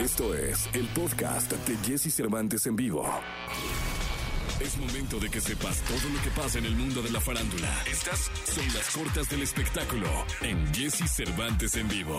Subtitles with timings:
[0.00, 3.06] Esto es el podcast de Jesse Cervantes en vivo.
[4.58, 7.68] Es momento de que sepas todo lo que pasa en el mundo de la farándula.
[7.86, 10.08] Estas son las cortas del espectáculo
[10.40, 12.18] en Jesse Cervantes en vivo.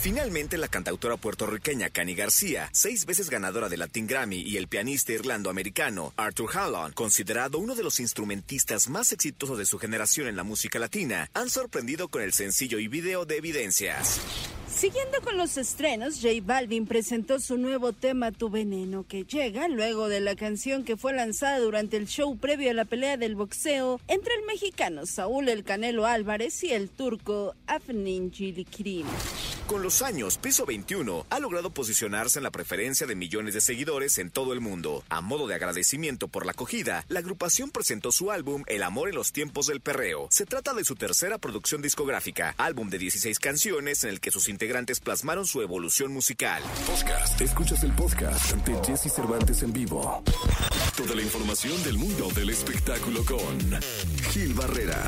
[0.00, 5.12] Finalmente, la cantautora puertorriqueña Cani García, seis veces ganadora de Latin Grammy, y el pianista
[5.14, 10.44] irlando-americano Arthur Hallon, considerado uno de los instrumentistas más exitosos de su generación en la
[10.44, 14.20] música latina, han sorprendido con el sencillo y video de Evidencias.
[14.74, 20.08] Siguiendo con los estrenos, J Balvin presentó su nuevo tema Tu Veneno, que llega luego
[20.08, 24.00] de la canción que fue lanzada durante el show previo a la pelea del boxeo
[24.08, 29.06] entre el mexicano Saúl El Canelo Álvarez y el turco Afnin Gilikrim.
[29.68, 34.18] Con los años, Piso 21 ha logrado posicionarse en la preferencia de millones de seguidores
[34.18, 35.04] en todo el mundo.
[35.08, 39.14] A modo de agradecimiento por la acogida, la agrupación presentó su álbum El amor en
[39.14, 40.28] los tiempos del perreo.
[40.30, 44.48] Se trata de su tercera producción discográfica, álbum de 16 canciones en el que sus
[44.48, 44.63] integrantes
[45.02, 46.62] plasmaron su evolución musical.
[46.86, 47.40] Podcast.
[47.40, 50.22] Escuchas el podcast de Jesse Cervantes en vivo.
[50.96, 53.80] Toda la información del mundo del espectáculo con
[54.30, 55.02] Gil Barrera.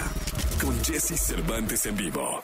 [0.61, 2.43] Con Jesse Cervantes en vivo.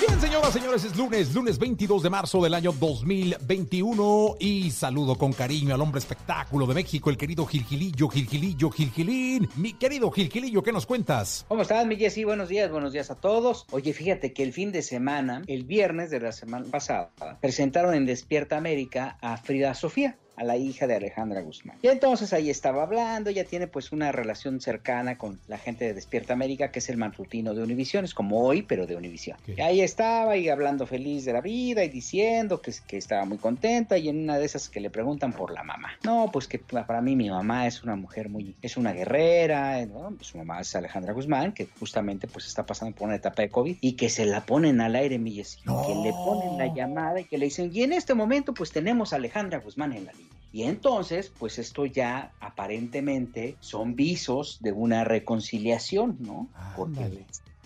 [0.00, 5.32] Bien, señoras, señores, es lunes, lunes 22 de marzo del año 2021 y saludo con
[5.32, 9.48] cariño al hombre espectáculo de México, el querido Gilgilillo, Gilgilillo, Gilgilín.
[9.56, 11.44] Mi querido Gilgilillo, ¿qué nos cuentas?
[11.48, 12.24] ¿Cómo estás, mi Jessy?
[12.24, 13.66] Buenos días, buenos días a todos.
[13.72, 18.06] Oye, fíjate que el fin de semana, el viernes de la semana pasada, presentaron en
[18.06, 21.76] Despierta América a Frida Sofía a la hija de Alejandra Guzmán.
[21.82, 25.94] Y entonces ahí estaba hablando, ya tiene pues una relación cercana con la gente de
[25.94, 29.38] Despierta América, que es el matutino de Univisión, es como hoy, pero de Univisión.
[29.46, 33.38] Y ahí estaba y hablando feliz de la vida y diciendo que, que estaba muy
[33.38, 35.90] contenta y en una de esas que le preguntan por la mamá.
[36.04, 40.14] No, pues que para mí mi mamá es una mujer muy, es una guerrera, ¿no?
[40.20, 43.76] su mamá es Alejandra Guzmán, que justamente pues está pasando por una etapa de COVID
[43.80, 47.24] y que se la ponen al aire, mi Jessy, que le ponen la llamada y
[47.24, 50.23] que le dicen, y en este momento pues tenemos a Alejandra Guzmán en la línea.
[50.54, 56.46] Y entonces, pues esto ya aparentemente son visos de una reconciliación, ¿no?
[56.76, 57.24] Porque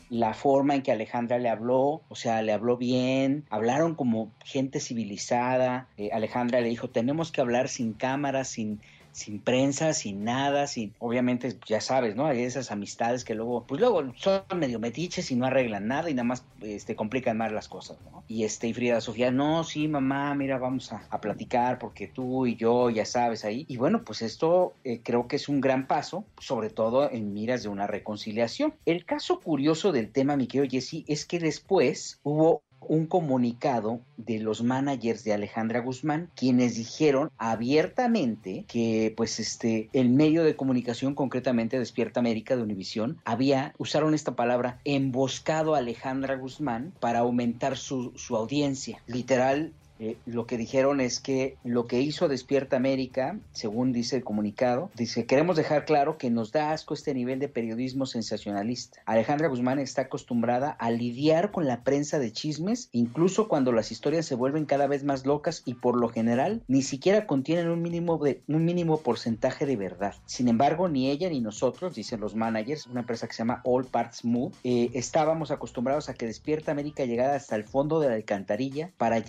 [0.08, 4.80] la forma en que Alejandra le habló, o sea, le habló bien, hablaron como gente
[4.80, 5.86] civilizada.
[5.98, 8.80] Eh, Alejandra le dijo, tenemos que hablar sin cámaras, sin
[9.18, 12.26] sin prensa, sin nada, sin, obviamente, ya sabes, ¿no?
[12.26, 16.14] Hay esas amistades que luego, pues luego son medio metiches y no arreglan nada y
[16.14, 18.24] nada más este, complican más las cosas, ¿no?
[18.28, 22.46] Y este, y Frida Sofía, no, sí, mamá, mira, vamos a, a platicar porque tú
[22.46, 23.64] y yo, ya sabes, ahí.
[23.68, 27.62] Y bueno, pues esto eh, creo que es un gran paso, sobre todo en miras
[27.62, 28.74] de una reconciliación.
[28.86, 34.38] El caso curioso del tema, mi querido Jesse, es que después hubo un comunicado de
[34.38, 41.14] los managers de Alejandra Guzmán, quienes dijeron abiertamente que pues este el medio de comunicación,
[41.14, 47.76] concretamente Despierta América de Univisión, había, usaron esta palabra, emboscado a Alejandra Guzmán para aumentar
[47.76, 49.02] su, su audiencia.
[49.06, 54.24] Literal, eh, lo que dijeron es que lo que hizo Despierta América, según dice el
[54.24, 59.00] comunicado, dice, queremos dejar claro que nos da asco este nivel de periodismo sensacionalista.
[59.06, 64.26] Alejandra Guzmán está acostumbrada a lidiar con la prensa de chismes, incluso cuando las historias
[64.26, 68.18] se vuelven cada vez más locas y por lo general ni siquiera contienen un mínimo,
[68.18, 70.14] de, un mínimo porcentaje de verdad.
[70.26, 73.84] Sin embargo, ni ella ni nosotros, dicen los managers, una empresa que se llama All
[73.84, 78.14] Parts Move, eh, estábamos acostumbrados a que Despierta América llegara hasta el fondo de la
[78.14, 79.20] alcantarilla para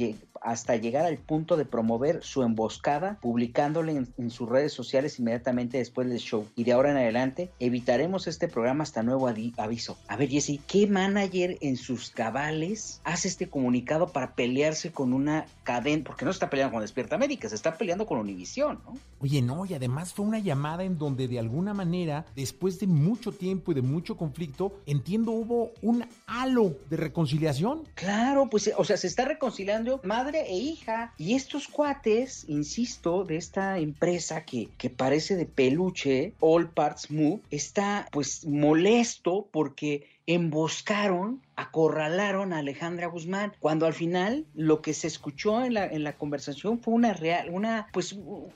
[0.60, 5.78] hasta llegar al punto de promover su emboscada, publicándole en, en, sus redes sociales inmediatamente
[5.78, 6.46] después del show.
[6.56, 9.98] Y de ahora en adelante evitaremos este programa hasta nuevo aviso.
[10.08, 15.46] A ver, Jesse, ¿qué manager en sus cabales hace este comunicado para pelearse con una
[15.64, 16.04] cadena?
[16.06, 18.98] Porque no se está peleando con Despierta América, se está peleando con Univisión, ¿no?
[19.22, 23.32] Oye, no, y además fue una llamada en donde de alguna manera, después de mucho
[23.32, 27.84] tiempo y de mucho conflicto, entiendo hubo un halo de reconciliación.
[27.96, 31.14] Claro, pues, o sea, se está reconciliando madre e hija.
[31.18, 37.40] Y estos cuates, insisto, de esta empresa que, que parece de peluche, All Parts Move,
[37.52, 45.08] está pues molesto porque emboscaron, acorralaron a Alejandra Guzmán, cuando al final lo que se
[45.08, 48.54] escuchó en la, en la conversación fue una real, una pues un,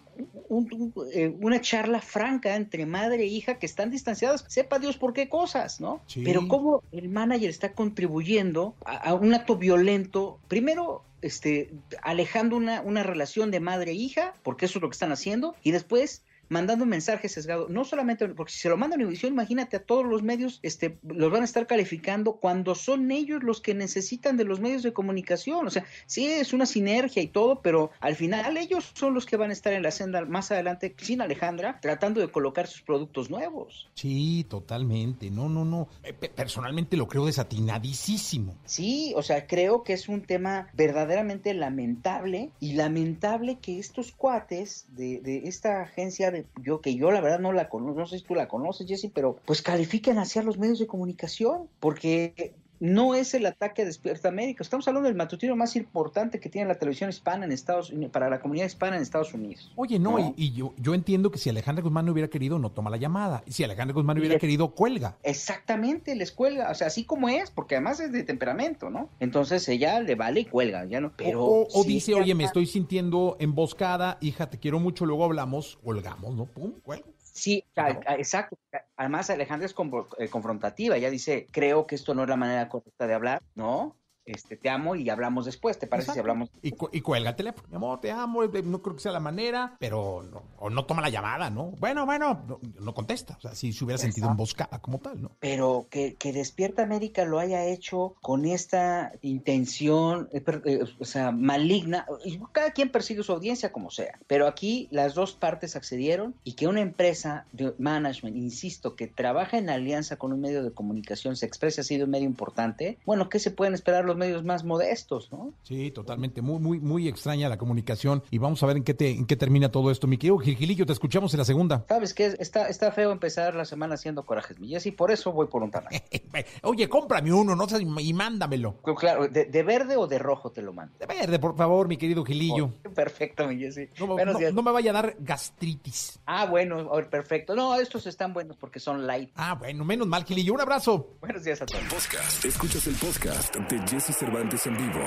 [0.50, 5.14] un, eh, una charla franca entre madre e hija que están distanciadas, sepa Dios por
[5.14, 6.00] qué cosas, ¿no?
[6.06, 6.22] Sí.
[6.24, 11.72] Pero cómo el manager está contribuyendo a, a un acto violento, primero este,
[12.02, 15.56] alejando una, una relación de madre e hija, porque eso es lo que están haciendo,
[15.64, 16.24] y después
[16.54, 19.84] mandando un mensaje sesgado, no solamente, porque si se lo manda a Univision, imagínate a
[19.84, 24.38] todos los medios, este, los van a estar calificando cuando son ellos los que necesitan
[24.38, 25.68] de los medios de comunicación.
[25.68, 29.36] O sea, sí es una sinergia y todo, pero al final ellos son los que
[29.36, 33.30] van a estar en la senda más adelante, sin Alejandra, tratando de colocar sus productos
[33.30, 33.90] nuevos.
[33.96, 35.32] Sí, totalmente.
[35.32, 35.88] No, no, no.
[36.04, 38.56] Eh, personalmente lo creo desatinadísimo.
[38.66, 44.86] Sí, o sea, creo que es un tema verdaderamente lamentable y lamentable que estos cuates
[44.90, 48.20] de, de esta agencia de yo que yo la verdad no la conozco, no sé
[48.20, 53.16] si tú la conoces, Jesse, pero pues califiquen hacia los medios de comunicación, porque no
[53.16, 54.62] es el ataque a Despierta América.
[54.62, 58.30] Estamos hablando del matutino más importante que tiene la televisión hispana en Estados Unidos, para
[58.30, 59.72] la comunidad hispana en Estados Unidos.
[59.78, 62.90] Oye, no, y, yo, yo, entiendo que si Alejandra Guzmán no hubiera querido, no toma
[62.90, 63.42] la llamada.
[63.46, 65.16] Y si Alejandra Guzmán hubiera querido, cuelga.
[65.24, 66.70] Exactamente, les cuelga.
[66.72, 69.10] O sea, así como es, porque además es de temperamento, ¿no?
[69.22, 71.14] Entonces ella le vale y cuelga, ya no.
[71.16, 71.42] Pero.
[71.42, 76.48] O, dice, oye, me estoy sintiendo emboscada, hija, te quiero mucho, luego hablamos, colgamos, ¿no?
[76.48, 77.13] Pum, cuelga.
[77.34, 78.58] Sí, exacto.
[78.96, 79.74] Además, Alejandra es
[80.20, 80.96] eh, confrontativa.
[80.96, 83.98] Ella dice, creo que esto no es la manera correcta de hablar, ¿no?
[84.26, 86.50] Este, te amo y hablamos después, ¿te parece si hablamos?
[86.62, 89.76] Y, y cuelga el teléfono, mi amor, te amo, no creo que sea la manera,
[89.80, 91.72] pero no, o no toma la llamada, ¿no?
[91.80, 95.32] Bueno, bueno, no, contesta, o sea, si se hubiera sentido emboscada como tal, ¿no?
[95.40, 101.32] Pero que, que Despierta América lo haya hecho con esta intención, eh, eh, o sea,
[101.32, 102.06] maligna,
[102.52, 106.68] cada quien persigue su audiencia como sea, pero aquí las dos partes accedieron y que
[106.68, 111.46] una empresa de management, insisto, que trabaja en alianza con un medio de comunicación se
[111.46, 115.32] exprese así de un medio importante, bueno, ¿qué se pueden esperar los medios más modestos,
[115.32, 115.54] ¿no?
[115.64, 116.42] Sí, totalmente.
[116.42, 118.24] Muy, muy, muy extraña la comunicación.
[118.30, 120.08] Y vamos a ver en qué, te, en qué termina todo esto.
[120.08, 121.86] Mi querido Gilgilillo, te escuchamos en la segunda.
[121.88, 125.48] Sabes que está, está feo empezar la semana haciendo corajes, mi y por eso voy
[125.48, 125.94] por un tamal.
[126.64, 128.76] Oye, cómprame uno, no y mándamelo.
[128.98, 130.98] Claro, de, verde o de rojo te lo mando?
[131.00, 132.72] De verde, por favor, mi querido Gilillo.
[132.96, 133.90] perfecto, mi Jessy.
[134.00, 134.18] No,
[134.52, 136.20] no, me vaya a dar gastritis.
[136.26, 137.56] Ah, bueno, perfecto.
[137.56, 139.32] No, estos están buenos porque son light.
[139.36, 140.54] Ah, bueno, menos mal, Gilillo.
[140.54, 141.18] Un abrazo.
[141.20, 141.84] Buenos días a todos.
[141.84, 142.46] Podcast.
[142.46, 145.00] Escuchas el podcast de Jesse Cervantes en vivo.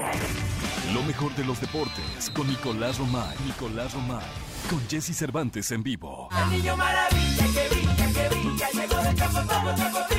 [0.95, 3.37] Lo mejor de los deportes con Nicolás Romay.
[3.45, 4.25] Nicolás Romay.
[4.71, 6.31] Con Jesse Cervantes en vivo.
[6.45, 10.16] El niño maravilla que brilla, que brilla, llegó de campo todo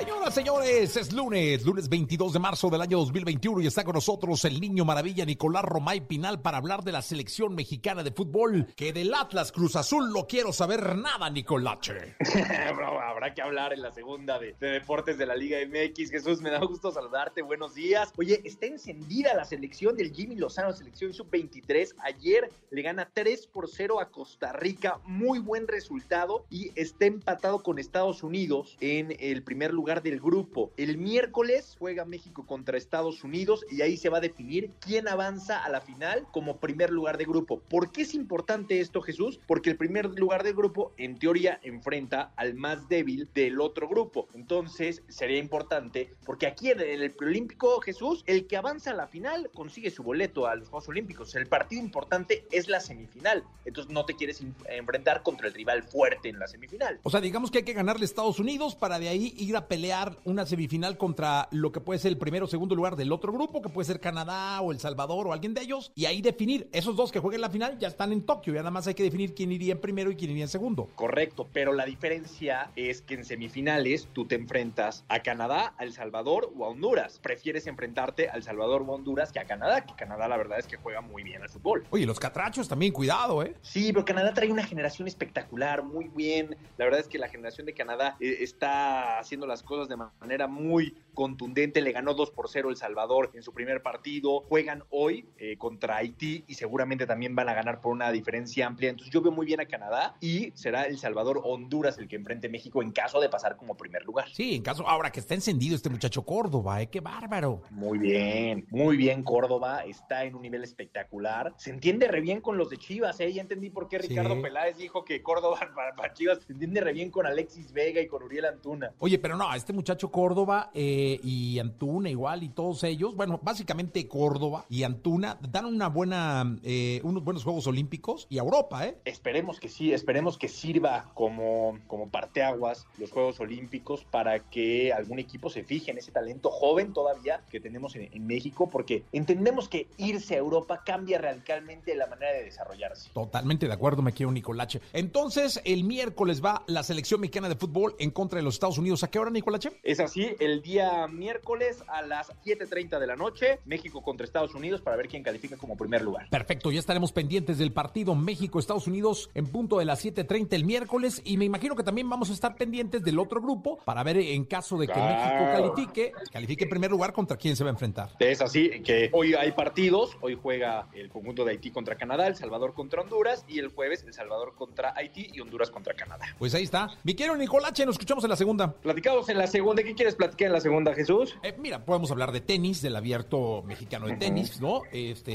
[0.00, 4.42] Señoras, señores, es lunes, lunes 22 de marzo del año 2021 y está con nosotros
[4.46, 8.94] el niño maravilla Nicolás Romay Pinal para hablar de la selección mexicana de fútbol, que
[8.94, 12.16] del Atlas Cruz Azul no quiero saber nada, Nicolache.
[13.10, 16.10] habrá que hablar en la segunda de, Deportes de la Liga MX.
[16.10, 18.10] Jesús, me da gusto saludarte, buenos días.
[18.16, 21.96] Oye, está encendida la selección del Jimmy Lozano, selección sub-23.
[21.98, 27.62] Ayer le gana 3 por 0 a Costa Rica, muy buen resultado y está empatado
[27.62, 30.70] con Estados Unidos en el primer lugar del grupo.
[30.76, 35.58] El miércoles juega México contra Estados Unidos y ahí se va a definir quién avanza
[35.64, 37.58] a la final como primer lugar de grupo.
[37.58, 39.40] ¿Por qué es importante esto, Jesús?
[39.48, 44.28] Porque el primer lugar del grupo, en teoría, enfrenta al más débil del otro grupo.
[44.34, 49.50] Entonces, sería importante, porque aquí en el preolímpico, Jesús, el que avanza a la final
[49.52, 51.34] consigue su boleto a los Juegos Olímpicos.
[51.34, 53.42] El partido importante es la semifinal.
[53.64, 57.00] Entonces, no te quieres enfrentar contra el rival fuerte en la semifinal.
[57.02, 59.66] O sea, digamos que hay que ganarle a Estados Unidos para de ahí ir a
[59.66, 59.79] pelear
[60.24, 63.62] una semifinal contra lo que puede ser el primero o segundo lugar del otro grupo,
[63.62, 66.96] que puede ser Canadá o El Salvador o alguien de ellos, y ahí definir, esos
[66.96, 69.34] dos que jueguen la final ya están en Tokio, y nada más hay que definir
[69.34, 70.88] quién iría en primero y quién iría en segundo.
[70.94, 75.92] Correcto, pero la diferencia es que en semifinales tú te enfrentas a Canadá, a El
[75.92, 77.18] Salvador o a Honduras.
[77.22, 80.58] Prefieres enfrentarte a El Salvador o a Honduras que a Canadá, que Canadá la verdad
[80.58, 81.84] es que juega muy bien al fútbol.
[81.90, 83.54] Oye, los catrachos también, cuidado, ¿eh?
[83.62, 86.56] Sí, pero Canadá trae una generación espectacular, muy bien.
[86.76, 90.46] La verdad es que la generación de Canadá eh, está haciendo las cosas de manera
[90.48, 91.80] muy contundente.
[91.80, 94.40] Le ganó 2 por 0 El Salvador en su primer partido.
[94.48, 98.90] Juegan hoy eh, contra Haití y seguramente también van a ganar por una diferencia amplia.
[98.90, 102.48] Entonces yo veo muy bien a Canadá y será El Salvador Honduras el que enfrente
[102.48, 104.28] a México en caso de pasar como primer lugar.
[104.32, 106.88] Sí, en caso, ahora que está encendido este muchacho Córdoba, ¿eh?
[106.88, 107.62] Qué bárbaro.
[107.70, 109.84] Muy bien, muy bien Córdoba.
[109.84, 111.54] Está en un nivel espectacular.
[111.56, 113.32] Se entiende re bien con los de Chivas, ¿eh?
[113.32, 115.58] Ya entendí por qué Ricardo Peláez dijo que Córdoba
[115.96, 118.92] para, Chivas se entiende re bien con Alexis Vega y con Uriel Antuna.
[118.98, 124.08] Oye, pero no, este muchacho Córdoba eh, y Antuna igual y todos ellos, bueno, básicamente
[124.08, 128.96] Córdoba y Antuna dan una buena, eh, unos buenos Juegos Olímpicos y a Europa, ¿eh?
[129.04, 135.18] Esperemos que sí, esperemos que sirva como, como parteaguas los Juegos Olímpicos para que algún
[135.18, 139.68] equipo se fije en ese talento joven todavía que tenemos en, en México, porque entendemos
[139.68, 143.10] que irse a Europa cambia radicalmente la manera de desarrollarse.
[143.12, 144.80] Totalmente de acuerdo, me quiero Nicolache.
[144.92, 149.04] Entonces, el miércoles va la selección mexicana de fútbol en contra de los Estados Unidos.
[149.04, 149.70] ¿A qué hora, Nicolache?
[149.82, 154.82] Es así, el día miércoles a las 7.30 de la noche, México contra Estados Unidos
[154.82, 156.28] para ver quién califica como primer lugar.
[156.28, 161.22] Perfecto, ya estaremos pendientes del partido México-Estados Unidos en punto de las 7.30 el miércoles
[161.24, 164.44] y me imagino que también vamos a estar pendientes del otro grupo para ver en
[164.44, 165.14] caso de que Claro.
[165.14, 168.10] México califique, califique en primer lugar contra quién se va a enfrentar.
[168.18, 172.36] Es así que hoy hay partidos, hoy juega el conjunto de Haití contra Canadá, El
[172.36, 176.26] Salvador contra Honduras y el jueves El Salvador contra Haití y Honduras contra Canadá.
[176.38, 176.88] Pues ahí está.
[177.04, 178.72] Mi querido Nicolache, nos escuchamos en la segunda.
[178.72, 181.36] Platicamos en la segunda, ¿qué quieres platicar en la segunda, Jesús?
[181.42, 184.82] Eh, mira, podemos hablar de tenis, del abierto mexicano de tenis, ¿no?
[184.92, 185.30] Este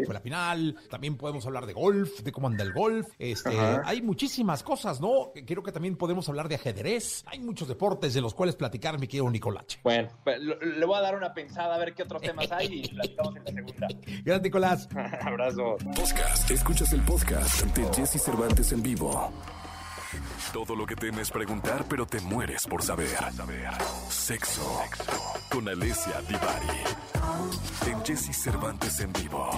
[0.00, 0.04] Sí.
[0.04, 0.76] fue la final.
[0.90, 3.06] También podemos hablar de golf, de cómo anda el golf.
[3.18, 3.82] Este, Ajá.
[3.86, 5.32] hay muchísimas cosas, ¿no?
[5.46, 7.24] Creo que también podemos hablar de ajedrez.
[7.26, 9.78] Hay muchos deportes de los cuales platicar, mi querido Nicolache.
[9.82, 12.88] Bueno, pues, le voy a dar una pensada a ver qué otros temas hay y
[12.94, 13.88] platicamos en la segunda.
[14.24, 14.88] Gracias, Nicolás.
[15.22, 15.76] Abrazo.
[15.94, 16.50] Podcast.
[16.50, 19.32] Escuchas el podcast de Jesse Cervantes en vivo.
[20.52, 23.16] Todo lo que temes preguntar, pero te mueres por saber.
[24.08, 24.82] Sexo.
[25.50, 26.80] Con Alessia Divari.
[27.86, 29.50] En Jesse Cervantes en vivo.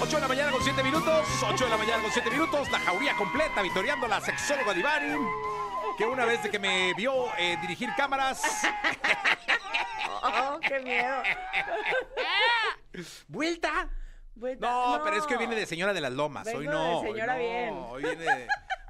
[0.00, 1.26] 8 de la mañana con 7 minutos.
[1.42, 2.70] 8 de la mañana con 7 minutos.
[2.70, 5.14] La jauría completa, victoriando la sexóloga Divari.
[5.96, 8.42] Que una vez de que me vio eh, dirigir cámaras,
[10.22, 11.22] Oh, qué miedo.
[13.28, 13.88] vuelta.
[14.36, 16.44] Vuelta- No, pero es que hoy viene de señora de las lomas.
[16.44, 16.98] Vengo hoy de no.
[17.00, 17.74] hoy señora no, bien.
[17.90, 18.46] Hoy viene de,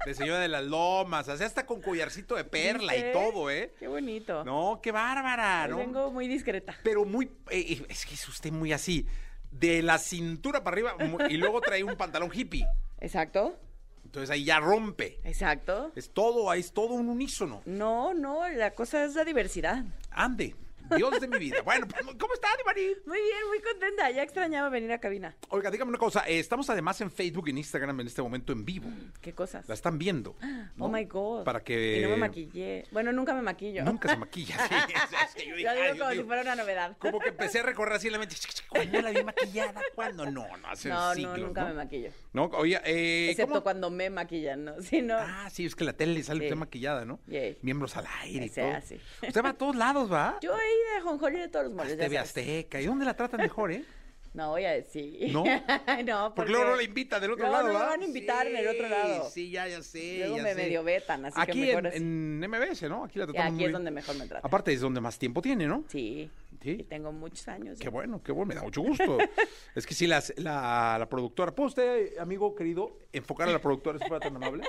[0.07, 1.27] de señora de las lomas.
[1.27, 3.09] O sea, hasta con collarcito de perla ¿Viste?
[3.09, 3.73] y todo, ¿eh?
[3.79, 4.43] Qué bonito.
[4.43, 5.77] No, qué bárbara, Hoy ¿no?
[5.77, 6.75] Vengo muy discreta.
[6.83, 7.29] Pero muy.
[7.51, 9.05] eh, es que es usted muy así.
[9.51, 10.95] De la cintura para arriba
[11.29, 12.65] y luego trae un pantalón hippie.
[12.99, 13.57] Exacto,
[14.03, 15.19] Entonces ahí ya rompe.
[15.23, 15.91] exacto.
[15.95, 17.61] Es todo, es todo un unísono.
[17.65, 19.83] No, no, la cosa es la diversidad.
[20.11, 20.55] Ande.
[20.97, 21.61] Dios de mi vida.
[21.63, 22.95] Bueno, pues, ¿cómo está, Divari?
[23.05, 24.09] Muy bien, muy contenta.
[24.11, 25.35] Ya extrañaba venir a cabina.
[25.49, 26.23] Oiga, dígame una cosa.
[26.27, 28.89] eh, estamos además en Facebook y en Instagram en este momento en vivo.
[29.21, 29.67] ¿Qué cosas?
[29.67, 30.35] La están viendo.
[30.77, 31.43] Oh my God.
[31.45, 31.99] Para que.
[31.99, 32.85] Y no me maquillé.
[32.91, 33.83] Bueno, nunca me maquillo.
[33.83, 34.57] Nunca se maquilla.
[34.67, 36.97] Sí, es- es que yo dije, Lo digo como si fuera una novedad.
[36.99, 38.35] Como que empecé a recorrer así en la mente.
[38.67, 39.81] ¿Cuándo la vi maquillada?
[39.95, 40.25] ¿Cuándo?
[40.29, 41.67] No, no, hace No, siglos, no, nunca ¿no?
[41.69, 42.09] me maquillo.
[42.33, 43.63] No, oye, eh, Excepto ¿cómo?
[43.63, 44.81] cuando me maquillan, ¿no?
[44.81, 46.45] Si no, Ah, sí, es que la tele le sale Sí.
[46.47, 47.19] usted maquillada, ¿no?
[47.27, 47.57] Yay.
[47.61, 48.71] Miembros al aire y todo.
[48.73, 48.99] así.
[49.25, 50.37] Usted va a todos lados, ¿va?
[50.41, 51.97] yo he de ajonjolí de todos los moles.
[51.97, 52.17] TV.
[52.17, 52.81] Azteca.
[52.81, 53.83] ¿Y dónde la tratan mejor, eh?
[54.35, 55.31] No voy a decir.
[55.31, 55.45] ¿No?
[56.05, 57.85] no, Porque luego no la invitan del otro No, lado, no me ¿va?
[57.91, 59.29] van a invitar del otro lado.
[59.29, 60.17] Sí, ya, ya sé.
[60.17, 60.55] Luego ya me sé.
[60.55, 61.97] medio vetan, así Aquí que mejor en, así.
[61.99, 63.05] en MBS, ¿no?
[63.05, 64.45] Aquí la tratamos aquí muy es donde mejor me tratan.
[64.45, 65.85] Aparte es donde más tiempo tiene, ¿no?
[65.87, 66.29] Sí.
[66.61, 66.71] Sí.
[66.79, 67.77] Y tengo muchos años.
[67.79, 67.89] Qué ya.
[67.91, 69.17] bueno, qué bueno, me da mucho gusto.
[69.75, 73.99] es que sí, las- la, la productora, ¿puede usted, amigo querido, enfocar a la productora
[73.99, 74.65] si fuera tan amable?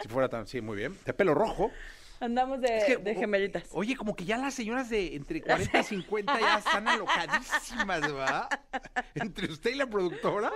[0.00, 0.96] Si fuera tan, sí, muy bien.
[1.04, 1.72] De pelo rojo.
[2.20, 3.64] Andamos de, Es que, de o- gemelitas.
[3.72, 8.48] Oye, como que ya las señoras de entre 40 y 50 ya están alocadísimas, ¿verdad?
[9.14, 10.50] Entre usted y la productora.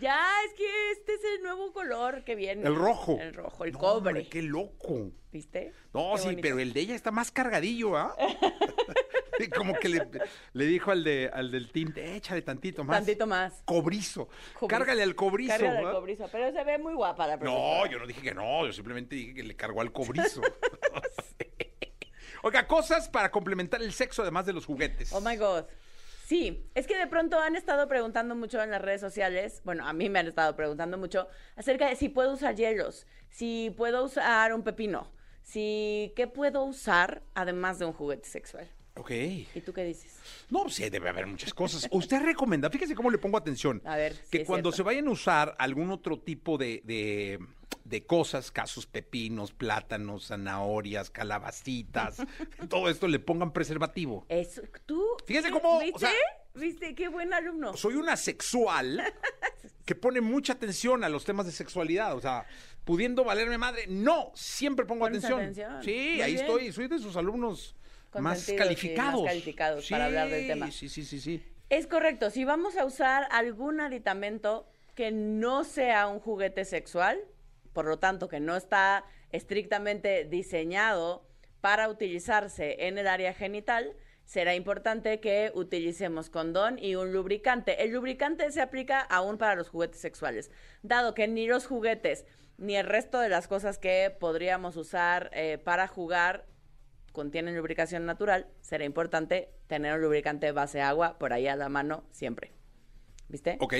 [0.00, 2.66] Ya, es que este es el nuevo color que viene.
[2.66, 3.18] El rojo.
[3.20, 4.08] El rojo, el No, cobre.
[4.08, 5.10] hombre, qué loco.
[5.32, 5.72] ¿Viste?
[5.92, 6.42] No, Qué sí, bonito.
[6.42, 8.14] pero el de ella está más cargadillo, ¿ah?
[9.56, 10.08] Como que le,
[10.52, 12.96] le dijo al, de, al del tinte, échale tantito más.
[12.98, 13.62] Tantito más.
[13.64, 14.26] Cobrizo.
[14.54, 14.68] Cobrizo.
[14.68, 15.52] Cárgale al cobrizo.
[15.52, 16.28] Cárgale al cobrizo.
[16.30, 17.90] Pero se ve muy guapa la No, productora.
[17.90, 20.40] yo no dije que no, yo simplemente dije que le cargó al cobrizo.
[22.42, 25.12] Oiga, cosas para complementar el sexo además de los juguetes.
[25.12, 25.64] Oh my God.
[26.26, 29.92] Sí, es que de pronto han estado preguntando mucho en las redes sociales, bueno, a
[29.92, 31.26] mí me han estado preguntando mucho
[31.56, 35.10] acerca de si puedo usar hielos, si puedo usar un pepino,
[35.42, 38.70] si qué puedo usar además de un juguete sexual.
[38.96, 39.10] Ok.
[39.10, 40.14] ¿Y tú qué dices?
[40.50, 41.88] No, sí, debe haber muchas cosas.
[41.90, 43.82] Usted recomienda, fíjese cómo le pongo atención.
[43.84, 47.40] A ver, que cuando se vayan a usar algún otro tipo de, de,
[47.84, 52.18] de cosas, casos pepinos, plátanos, zanahorias, calabacitas,
[52.70, 54.26] todo esto le pongan preservativo.
[54.28, 55.04] Eso, tú.
[55.26, 55.98] Fíjese ¿qué- cómo, o ¿Viste?
[55.98, 56.10] sea-
[56.54, 56.94] ¿Viste?
[56.94, 57.76] Qué buen alumno.
[57.76, 59.02] Soy una sexual
[59.84, 62.14] que pone mucha atención a los temas de sexualidad.
[62.14, 62.46] O sea,
[62.84, 65.40] pudiendo valerme madre, no, siempre pongo atención.
[65.40, 65.82] atención.
[65.82, 66.44] Sí, Muy ahí bien.
[66.46, 67.74] estoy, soy de sus alumnos
[68.20, 69.22] más sí, calificados.
[69.22, 70.70] más calificados para hablar del tema.
[70.70, 71.42] Sí, sí, sí, sí.
[71.70, 72.30] Es correcto.
[72.30, 77.18] Si vamos a usar algún aditamento que no sea un juguete sexual,
[77.72, 81.26] por lo tanto que no está estrictamente diseñado
[81.60, 87.82] para utilizarse en el área genital, será importante que utilicemos condón y un lubricante.
[87.82, 90.50] El lubricante se aplica aún para los juguetes sexuales,
[90.82, 92.24] dado que ni los juguetes
[92.56, 96.46] ni el resto de las cosas que podríamos usar eh, para jugar
[97.14, 102.04] contienen lubricación natural, será importante tener un lubricante base agua por ahí a la mano
[102.10, 102.52] siempre.
[103.28, 103.56] ¿Viste?
[103.60, 103.74] Ok.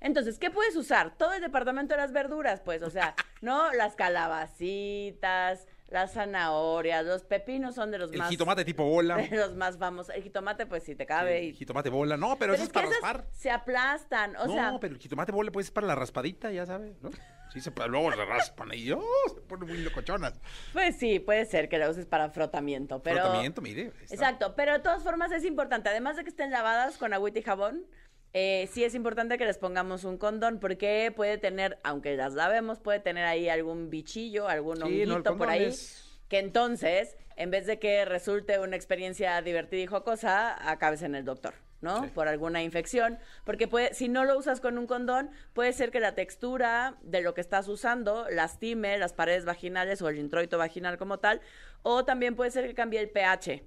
[0.00, 1.16] Entonces, ¿qué puedes usar?
[1.16, 3.72] Todo el departamento de las verduras, pues, o sea, ¿no?
[3.72, 8.28] Las calabacitas, las zanahorias, los pepinos son de los El más...
[8.28, 9.16] jitomate tipo bola.
[9.30, 10.14] De los más famosos.
[10.14, 11.38] El jitomate, pues, si te cabe.
[11.38, 12.16] El y- jitomate bola.
[12.16, 13.26] No, pero, eso es para raspar.
[13.32, 14.78] se aplastan, o no, sea...
[14.80, 17.10] pero el jitomate bola pues es para la raspadita, ya sabes, ¿no?
[17.52, 19.02] Sí, se, luego se raspan y oh,
[19.34, 20.40] se ponen muy locochonas.
[20.72, 23.22] Pues sí, puede ser que la uses para frotamiento, pero...
[23.22, 23.92] Frotamiento, mire.
[24.10, 27.42] Exacto, pero de todas formas es importante, además de que estén lavadas con agüita y
[27.42, 27.84] jabón,
[28.32, 32.78] eh, sí es importante que les pongamos un condón porque puede tener, aunque las lavemos,
[32.78, 35.64] puede tener ahí algún bichillo, algún Sí, honguito por ahí.
[35.64, 41.14] es- Que entonces, en vez de que resulte una experiencia divertida y jocosa, acabes en
[41.14, 42.04] el doctor, ¿no?
[42.04, 42.10] Sí.
[42.14, 43.18] Por alguna infección.
[43.46, 47.22] Porque puede, si no lo usas con un condón, puede ser que la textura de
[47.22, 51.40] lo que estás usando lastime las paredes vaginales o el introito vaginal como tal.
[51.82, 53.64] O también puede ser que cambie el pH.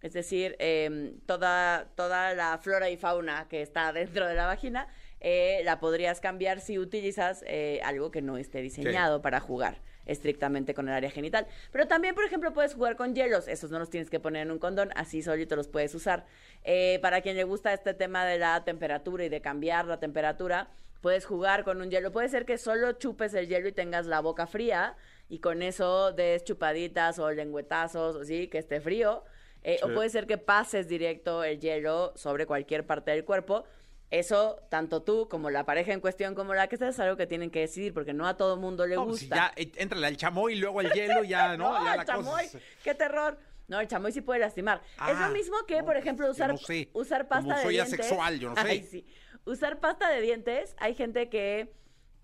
[0.00, 4.88] Es decir, eh, toda, toda la flora y fauna que está dentro de la vagina
[5.20, 10.74] eh, la podrías cambiar si utilizas eh, algo que no esté diseñado para jugar estrictamente
[10.74, 11.46] con el área genital.
[11.72, 13.48] Pero también, por ejemplo, puedes jugar con hielos.
[13.48, 16.26] Esos no los tienes que poner en un condón, así solito los puedes usar.
[16.64, 20.68] Eh, para quien le gusta este tema de la temperatura y de cambiar la temperatura,
[21.00, 22.12] puedes jugar con un hielo.
[22.12, 24.96] Puede ser que solo chupes el hielo y tengas la boca fría
[25.28, 29.24] y con eso des chupaditas o lengüetazos, o sí, que esté frío.
[29.62, 33.64] Eh, O puede ser que pases directo el hielo sobre cualquier parte del cuerpo.
[34.10, 37.28] Eso, tanto tú como la pareja en cuestión como la que estés, es algo que
[37.28, 39.36] tienen que decidir, porque no a todo mundo le No, pues, gusta.
[39.36, 41.70] si ya eh, entra el chamoy y luego el hielo, ya, ¿no?
[41.78, 43.38] No, ya la chamoy, es- qué terror.
[43.68, 44.80] No, el chamoy sí puede lastimar.
[44.84, 46.90] es Ah, lo mismo que, no, por pues, ejemplo, usar, sé.
[46.92, 48.00] usar pasta Como de soy dientes.
[48.00, 48.62] asexual, yo no sé.
[48.68, 49.06] Ay, sí.
[49.44, 51.72] Usar pasta de dientes, hay gente que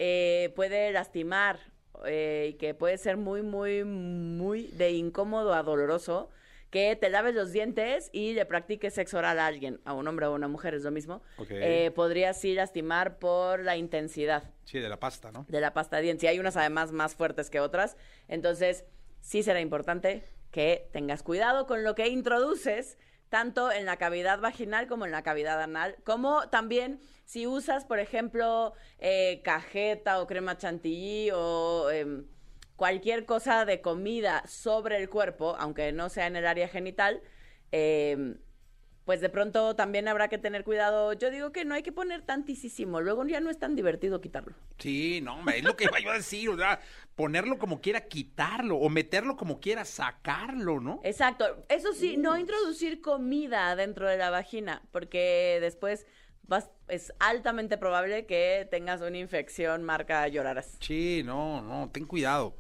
[0.01, 1.61] eh, puede lastimar
[2.05, 6.31] eh, y que puede ser muy, muy, muy de incómodo a doloroso.
[6.71, 10.27] Que te laves los dientes y le practiques sexo oral a alguien, a un hombre
[10.27, 11.23] o a una mujer, es lo mismo.
[11.39, 11.49] Ok.
[11.51, 15.47] Eh, podría sí lastimar por la intensidad Sí, de la pasta, ¿no?
[15.49, 16.25] de la pasta de dientes.
[16.25, 17.97] Y hay unas además más fuertes que otras.
[18.29, 18.85] Entonces,
[19.21, 24.87] sí será importante que tengas cuidado con lo que introduces, tanto en la cavidad vaginal
[24.87, 25.97] como en la cavidad anal.
[26.05, 32.27] Como también si usas, por ejemplo, eh, cajeta o crema chantilly o em,
[32.77, 37.23] cualquier cosa de comida sobre el cuerpo, aunque no sea en el área genital,
[37.73, 38.39] em,
[39.05, 41.13] pues de pronto también habrá que tener cuidado.
[41.13, 44.55] Yo digo que no hay que poner tantísimo, luego ya no es tan divertido quitarlo.
[44.79, 46.81] Sí, no, es lo que iba yo a decir, o sea,
[47.15, 51.01] ponerlo como quiera, quitarlo, o meterlo como quiera, sacarlo, ¿no?
[51.05, 51.65] Exacto.
[51.69, 56.05] Eso sí, no introducir comida dentro de la vagina, porque después
[56.43, 60.79] vas, es altamente probable que tengas una infección marca llorarás.
[60.81, 62.57] Sí, no, no, ten cuidado.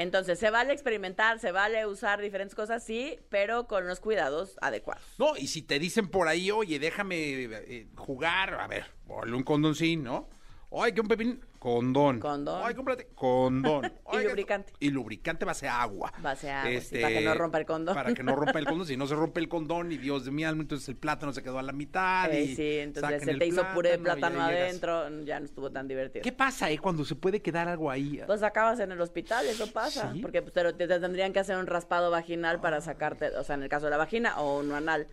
[0.00, 5.04] Entonces, se vale experimentar, se vale usar diferentes cosas, sí, pero con los cuidados adecuados.
[5.18, 9.42] No, y si te dicen por ahí, oye, déjame eh, jugar, a ver, ponle un
[9.42, 10.30] condoncín, ¿no?
[10.72, 12.20] Ay, que un pepín, condón.
[12.20, 12.62] Condón.
[12.64, 13.92] Ay, cómprate, condón.
[14.12, 14.72] Y que- lubricante.
[14.78, 16.08] Y lubricante base agua.
[16.10, 17.94] Este, Base agua, sí, para que no rompa el condón.
[17.94, 18.86] Para que no rompa el condón.
[18.90, 21.42] Si no se rompe el condón, y Dios de mi alma, entonces el plátano se
[21.42, 22.32] quedó a la mitad.
[22.32, 24.68] Eh, y sí, entonces se te hizo puré de plátano plátano llegas.
[24.68, 26.22] adentro, ya no estuvo tan divertido.
[26.22, 28.22] ¿Qué pasa, eh, cuando se puede quedar algo ahí?
[28.26, 30.12] Pues acabas en el hospital, eso pasa.
[30.12, 30.20] ¿Sí?
[30.20, 33.68] Porque pues, te, tendrían que hacer un raspado vaginal para sacarte, o sea, en el
[33.68, 35.08] caso de la vagina, o uno anal,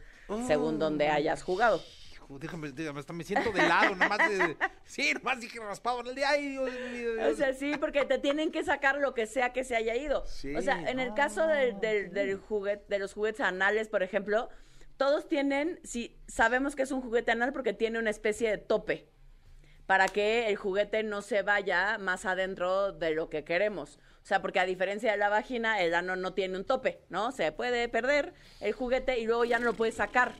[0.45, 1.81] según donde hayas jugado.
[2.27, 4.57] Hijo, déjame, déjame, hasta me siento de lado, nomás de...
[4.83, 6.29] Sí, nomás dije raspado en el día.
[6.29, 7.09] Ay, Dios mío.
[7.29, 10.25] O sea, sí, porque te tienen que sacar lo que sea que se haya ido.
[10.25, 14.03] Sí, o sea, en el caso del, del, del juguete, de los juguetes anales, por
[14.03, 14.49] ejemplo,
[14.97, 19.07] todos tienen, si sabemos que es un juguete anal porque tiene una especie de tope
[19.85, 23.99] para que el juguete no se vaya más adentro de lo que queremos.
[24.21, 27.31] O sea, porque a diferencia de la vagina, el ano no tiene un tope, ¿no?
[27.31, 30.33] Se puede perder el juguete y luego ya no lo puedes sacar.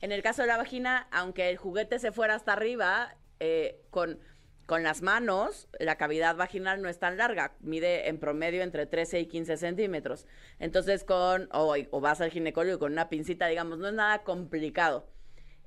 [0.00, 4.18] En el caso de la vagina, aunque el juguete se fuera hasta arriba, eh, con,
[4.66, 9.20] con las manos, la cavidad vaginal no es tan larga, mide en promedio entre 13
[9.20, 10.26] y 15 centímetros.
[10.58, 15.08] Entonces, con, o, o vas al ginecólogo con una pincita, digamos, no es nada complicado.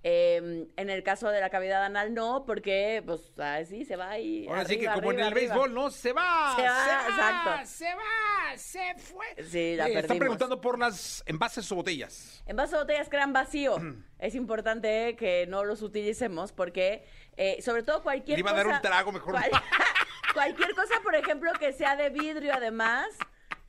[0.01, 4.47] Eh, en el caso de la cavidad anal, no, porque, pues, así se va y.
[4.47, 5.39] Ahora sí que arriba, como en el arriba.
[5.55, 5.91] béisbol, ¿no?
[5.91, 7.65] Se va, Se va, exacto.
[7.65, 9.25] se va, se fue.
[9.43, 12.41] Sí, la Eh, Están preguntando por las envases o botellas.
[12.45, 13.75] En vaso de botellas crean vacío.
[14.19, 17.03] es importante que no los utilicemos porque,
[17.35, 18.63] eh, sobre todo cualquier Le iba a cosa...
[18.67, 19.51] dar un trago, mejor cual-
[20.33, 23.05] cualquier cosa, por ejemplo, que sea de vidrio, además,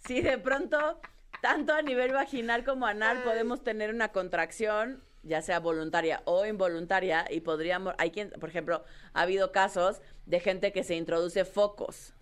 [0.07, 1.01] si de pronto,
[1.43, 7.26] tanto a nivel vaginal como anal, podemos tener una contracción ya sea voluntaria o involuntaria
[7.30, 12.14] y podríamos hay quien por ejemplo ha habido casos de gente que se introduce focos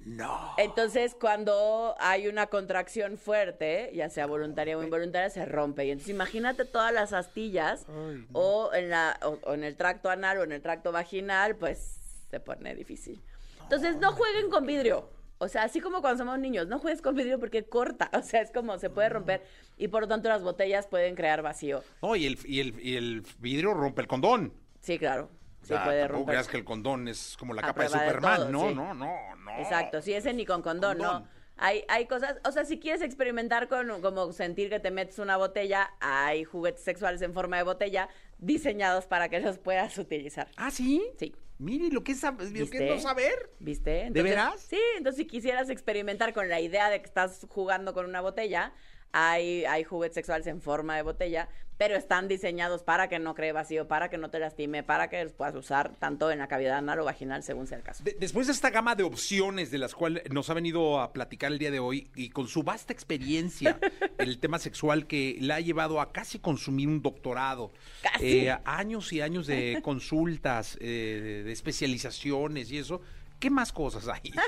[0.00, 0.54] No.
[0.56, 5.84] entonces, cuando hay una contracción fuerte, ya sea voluntaria o involuntaria, se rompe.
[5.84, 7.84] Y entonces, imagínate todas las astillas
[8.32, 11.98] o, en la, o, o en el tracto anal o en el tracto vaginal, pues
[12.30, 13.22] se pone difícil.
[13.62, 15.10] Entonces, no jueguen con vidrio.
[15.42, 18.10] O sea, así como cuando somos niños, no juegues con vidrio porque corta.
[18.18, 19.42] O sea, es como se puede romper
[19.78, 21.82] y por lo tanto las botellas pueden crear vacío.
[22.02, 24.52] No, y el, y, el, y el vidrio rompe el condón.
[24.82, 25.30] Sí, claro.
[25.62, 26.32] sí Ya, puede tampoco romper.
[26.34, 28.36] creas que el condón es como la A capa de Superman.
[28.36, 28.74] todo, no, sí.
[28.74, 29.50] no, no, no.
[29.58, 31.22] Exacto, sí, ese ni con condón, Condón.
[31.24, 31.40] no.
[31.62, 35.36] Hay, hay cosas, o sea, si quieres experimentar con como sentir que te metes una
[35.36, 40.48] botella, hay juguetes sexuales en forma de botella diseñados para que los puedas utilizar.
[40.56, 41.02] ¿Ah, sí?
[41.18, 41.34] Sí.
[41.60, 42.88] Mire, lo que es, sab- lo que es ¿Viste?
[42.88, 43.50] no saber.
[43.58, 44.08] ¿Viste?
[44.10, 44.60] ¿De veras?
[44.62, 48.72] Sí, entonces si quisieras experimentar con la idea de que estás jugando con una botella,
[49.12, 53.52] hay, hay juguetes sexuales en forma de botella, pero están diseñados para que no cree
[53.52, 56.76] vacío, para que no te lastime, para que los puedas usar tanto en la cavidad
[56.76, 58.04] anal o vaginal, según sea el caso.
[58.04, 61.50] De- después de esta gama de opciones de las cuales nos ha venido a platicar
[61.50, 63.78] el día de hoy y con su vasta experiencia
[64.18, 68.46] el tema sexual que la ha llevado a casi consumir un doctorado, Casi.
[68.46, 73.00] eh, años y años de consultas, eh, de, de especializaciones y eso,
[73.38, 74.32] ¿qué más cosas hay?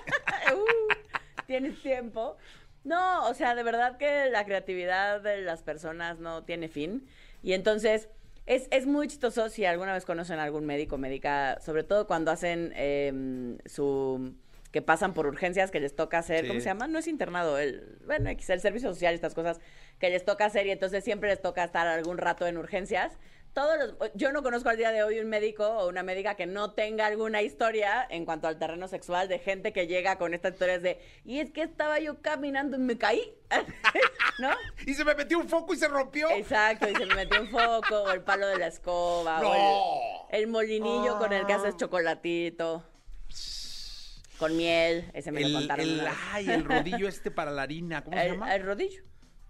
[0.54, 0.92] Uh,
[1.46, 2.36] ¿Tienes tiempo?
[2.84, 7.06] No, o sea, de verdad que la creatividad de las personas no tiene fin.
[7.42, 8.08] Y entonces
[8.46, 12.30] es, es muy chistoso si alguna vez conocen a algún médico médica, sobre todo cuando
[12.30, 14.34] hacen em, su
[14.72, 16.48] que pasan por urgencias que les toca hacer, Sí.
[16.48, 16.88] ¿cómo se llama?
[16.88, 19.60] No es internado, el, bueno, el servicio social, estas cosas
[19.98, 23.18] que les toca hacer y entonces siempre les toca estar algún rato en urgencias.
[23.54, 26.46] Todos los, yo no conozco al día de hoy un médico o una médica que
[26.46, 30.54] no tenga alguna historia en cuanto al terreno sexual de gente que llega con estas
[30.54, 33.34] historias de, y es que estaba yo caminando y me caí,
[34.38, 34.48] ¿no?
[34.86, 36.30] y se me metió un foco y se rompió.
[36.30, 39.50] Exacto, y se me metió un foco, o el palo de la escoba, No.
[39.50, 42.84] o el, el molinillo con el que haces chocolatito.
[44.38, 45.86] Con miel, ese me lo El, contaron.
[45.86, 48.54] el- ay, el rodillo este para la harina, ¿cómo se llama?
[48.54, 49.02] el rodillo.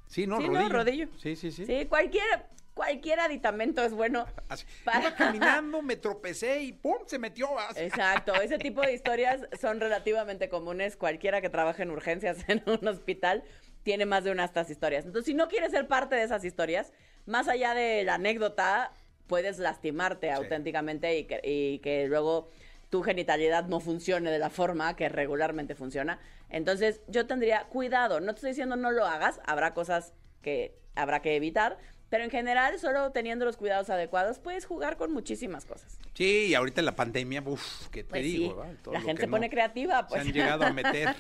[0.09, 0.63] sí, no, sí, rodillo.
[0.63, 1.09] no, rodillo.
[1.19, 1.65] Sí, sí, sí.
[1.65, 4.27] Sí, cualquier, cualquier aditamento es bueno.
[4.49, 4.65] Así.
[4.85, 6.99] para- Iba caminando, me tropecé y ¡pum!
[7.07, 7.49] se metió.
[7.77, 10.97] Exacto, ese tipo de historias son relativamente comunes.
[10.97, 13.45] Cualquiera que trabaje en urgencias en un hospital
[13.83, 15.05] tiene más de una de estas historias.
[15.05, 16.93] Entonces, si no quieres ser parte de esas historias,
[17.27, 18.93] más allá de la anécdota,
[19.27, 22.49] puedes lastimarte auténticamente y que, y que luego
[22.91, 26.21] tu genitalidad no funcione de la forma que regularmente funciona.
[26.51, 28.21] Entonces, yo tendría cuidado.
[28.21, 31.79] No te estoy diciendo no lo hagas, habrá cosas que habrá que evitar,
[32.13, 35.99] pero en general, solo teniendo los cuidados adecuados, puedes jugar con muchísimas cosas.
[36.13, 38.51] Sí, y ahorita en la pandemia, uff, ¿qué te Pues digo?
[38.51, 38.75] sí, ¿verdad?
[38.83, 40.21] Todo la gente se pone no creativa, pues.
[40.21, 41.09] Se han llegado a meter.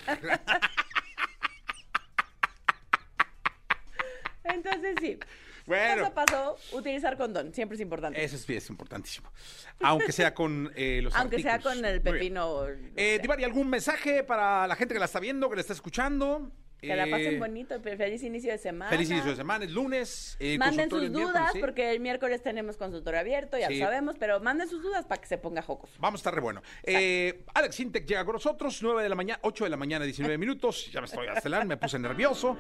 [4.44, 5.18] Entonces sí.
[5.64, 6.02] Bueno.
[6.02, 8.22] Paso a paso, utilizar condón, siempre es importante.
[8.22, 9.33] Eso es, es importantísimo.
[9.81, 12.66] Aunque sea con eh, los Aunque sea con el pepino.
[12.96, 13.18] Eh.
[13.22, 16.52] Divari, ¿algún mensaje para la gente que la está viendo, que la está escuchando?
[16.82, 18.90] Que la Eh, pasen bonito, pe- feliz inicio de semana.
[18.90, 20.36] Feliz inicio de semana, es lunes.
[20.40, 23.78] eh, Manden sus el dudas, porque el miércoles tenemos consultorio abierto, ya Sí.
[23.78, 25.90] lo sabemos, pero manden sus dudas para que se ponga jocos.
[26.00, 26.60] Vamos a estar re bueno.
[26.82, 30.36] Eh, Alex Intec llega con nosotros, 9 de la mañana, 8 de la mañana, 19
[30.38, 30.90] minutos.
[30.92, 32.56] Ya me estoy acelerando, me puse nervioso.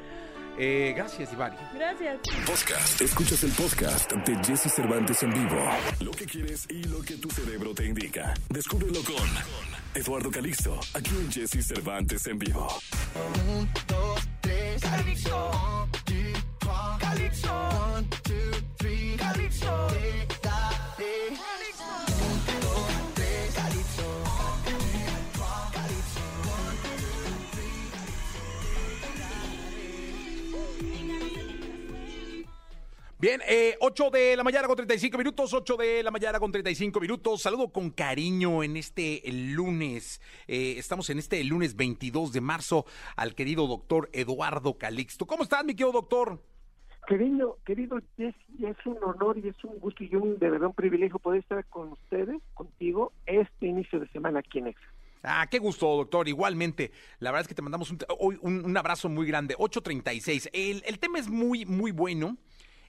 [0.58, 1.56] Eh, gracias, Divari.
[1.74, 2.18] Gracias.
[2.46, 3.00] Podcast.
[3.00, 5.58] Escuchas el podcast de Jesse Cervantes en vivo.
[6.00, 8.34] Lo que quieres y lo que tu cerebro te indica.
[8.50, 9.16] Descúbrelo con
[9.94, 12.68] Eduardo Calixto, aquí en Jesse Cervantes en vivo.
[14.92, 15.38] Calypso.
[15.48, 16.98] One, two, three.
[17.00, 17.48] Calypso.
[17.48, 19.16] One, two, three.
[19.16, 20.31] Calypso.
[33.22, 36.98] Bien, eh, 8 de la mañana con 35 minutos, 8 de la mañana con 35
[36.98, 37.40] minutos.
[37.40, 40.20] Saludo con cariño en este lunes.
[40.48, 45.24] Eh, estamos en este lunes 22 de marzo al querido doctor Eduardo Calixto.
[45.24, 46.42] ¿Cómo estás, mi querido doctor?
[47.06, 48.34] Querido, querido es
[48.86, 51.92] un honor y es un gusto y un de verdad un privilegio poder estar con
[51.92, 54.82] ustedes, contigo, este inicio de semana aquí en Exa.
[55.22, 56.26] Ah, qué gusto, doctor.
[56.26, 59.54] Igualmente, la verdad es que te mandamos un, hoy un, un abrazo muy grande.
[59.56, 60.50] 836.
[60.52, 62.36] El, el tema es muy, muy bueno.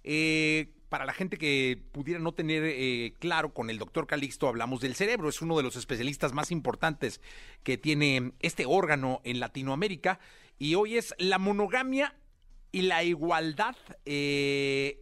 [0.03, 4.79] Eh, para la gente que pudiera no tener eh, claro, con el doctor Calixto hablamos
[4.81, 5.29] del cerebro.
[5.29, 7.19] Es uno de los especialistas más importantes
[7.63, 10.19] que tiene este órgano en Latinoamérica.
[10.59, 12.15] Y hoy es la monogamia
[12.71, 13.75] y la igualdad.
[14.05, 14.99] eh,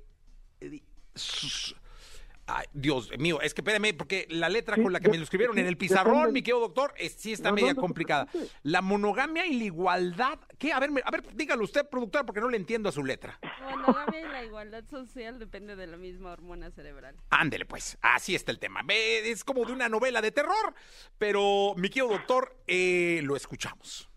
[2.53, 5.17] Ay, Dios mío, es que espérame, porque la letra Sí, con la que de- me
[5.19, 6.33] lo escribieron en el pizarrón, depende.
[6.33, 8.27] mi querido doctor, es- sí está No, media no complicada.
[8.63, 10.39] La monogamia y la igualdad.
[10.57, 10.73] ¿Qué?
[10.73, 13.39] A ver, a ver, dígalo usted, productor, porque no le entiendo a su letra.
[13.41, 17.15] La monogamia y la igualdad social depende de la misma hormona cerebral.
[17.29, 18.81] Ándele, pues, así está el tema.
[18.89, 20.73] Es como de una novela de terror,
[21.17, 24.09] pero mi querido doctor, eh, lo escuchamos.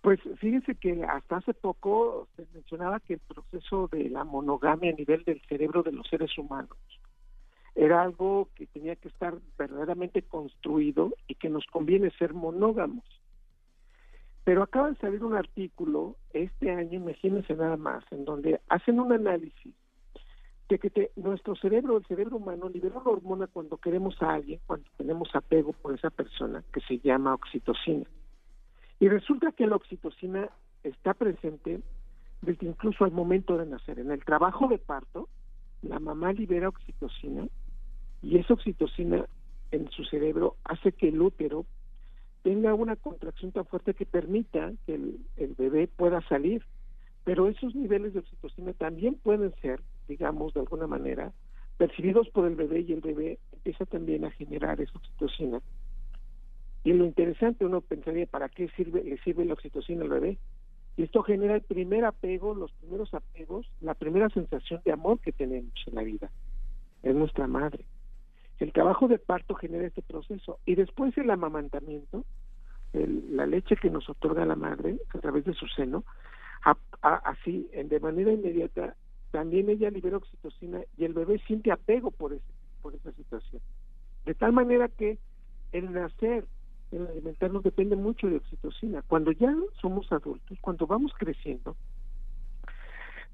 [0.00, 4.94] Pues fíjense que hasta hace poco se mencionaba que el proceso de la monogamia a
[4.94, 6.76] nivel del cerebro de los seres humanos
[7.80, 13.06] era algo que tenía que estar verdaderamente construido y que nos conviene ser monógamos.
[14.44, 19.12] Pero acaba de salir un artículo este año, imagínense nada más, en donde hacen un
[19.12, 19.74] análisis
[20.68, 24.86] de que nuestro cerebro, el cerebro humano, libera una hormona cuando queremos a alguien, cuando
[24.98, 28.04] tenemos apego por esa persona, que se llama oxitocina.
[28.98, 30.50] Y resulta que la oxitocina
[30.82, 31.80] está presente
[32.42, 33.98] desde incluso al momento de nacer.
[33.98, 35.30] En el trabajo de parto,
[35.80, 37.48] la mamá libera oxitocina
[38.22, 39.26] y esa oxitocina
[39.70, 41.64] en su cerebro hace que el útero
[42.42, 46.64] tenga una contracción tan fuerte que permita que el, bebé pueda salir.
[47.24, 51.32] Pero esos niveles de oxitocina también pueden ser, digamos, de alguna manera,
[51.76, 55.60] percibidos por el bebé y el bebé empieza también a generar esa oxitocina.
[56.82, 60.38] Y lo interesante, uno pensaría, ¿para qué sirve, le sirve la oxitocina al bebé?
[60.96, 65.32] Y esto genera el primer apego, los primeros apegos, la primera sensación de amor que
[65.32, 66.30] tenemos en la vida.
[67.02, 67.84] Es nuestra madre.
[68.60, 70.58] El trabajo de parto genera este proceso.
[70.66, 72.24] Y después el amamantamiento,
[72.92, 76.04] el- la leche que nos otorga la madre a través de su seno,
[77.00, 78.94] así, en- de manera inmediata,
[79.30, 83.62] también ella libera oxitocina y el bebé siente apego por, ese, por esa situación.
[84.26, 85.18] De tal manera que
[85.72, 86.46] el nacer,
[86.90, 89.02] el alimentarnos depende mucho de oxitocina.
[89.02, 91.76] Cuando ya somos adultos, cuando vamos creciendo,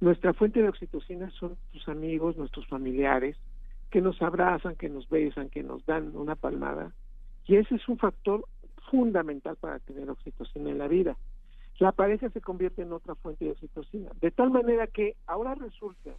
[0.01, 3.37] nuestra fuente de oxitocina son tus amigos, nuestros familiares,
[3.97, 6.93] que nos abrazan, que nos besan, que nos dan una palmada.
[7.47, 8.45] Y ese es un factor
[8.91, 11.17] fundamental para tener oxitocina en la vida.
[11.79, 14.11] La pareja se convierte en otra fuente de oxitocina.
[14.21, 16.11] De tal manera que ahora resulta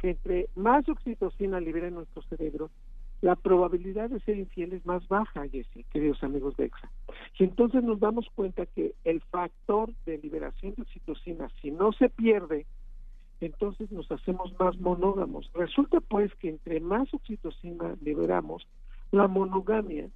[0.00, 2.72] que entre más oxitocina libera en nuestro cerebro,
[3.20, 6.90] la probabilidad de ser infiel es más baja, Jesse, queridos amigos de EXA.
[7.38, 12.08] Y entonces nos damos cuenta que el factor de liberación de oxitocina, si no se
[12.08, 12.66] pierde,
[13.46, 15.50] entonces nos hacemos más monógamos.
[15.54, 18.66] Resulta pues que entre más oxitocina liberamos,
[19.10, 20.08] la monogamia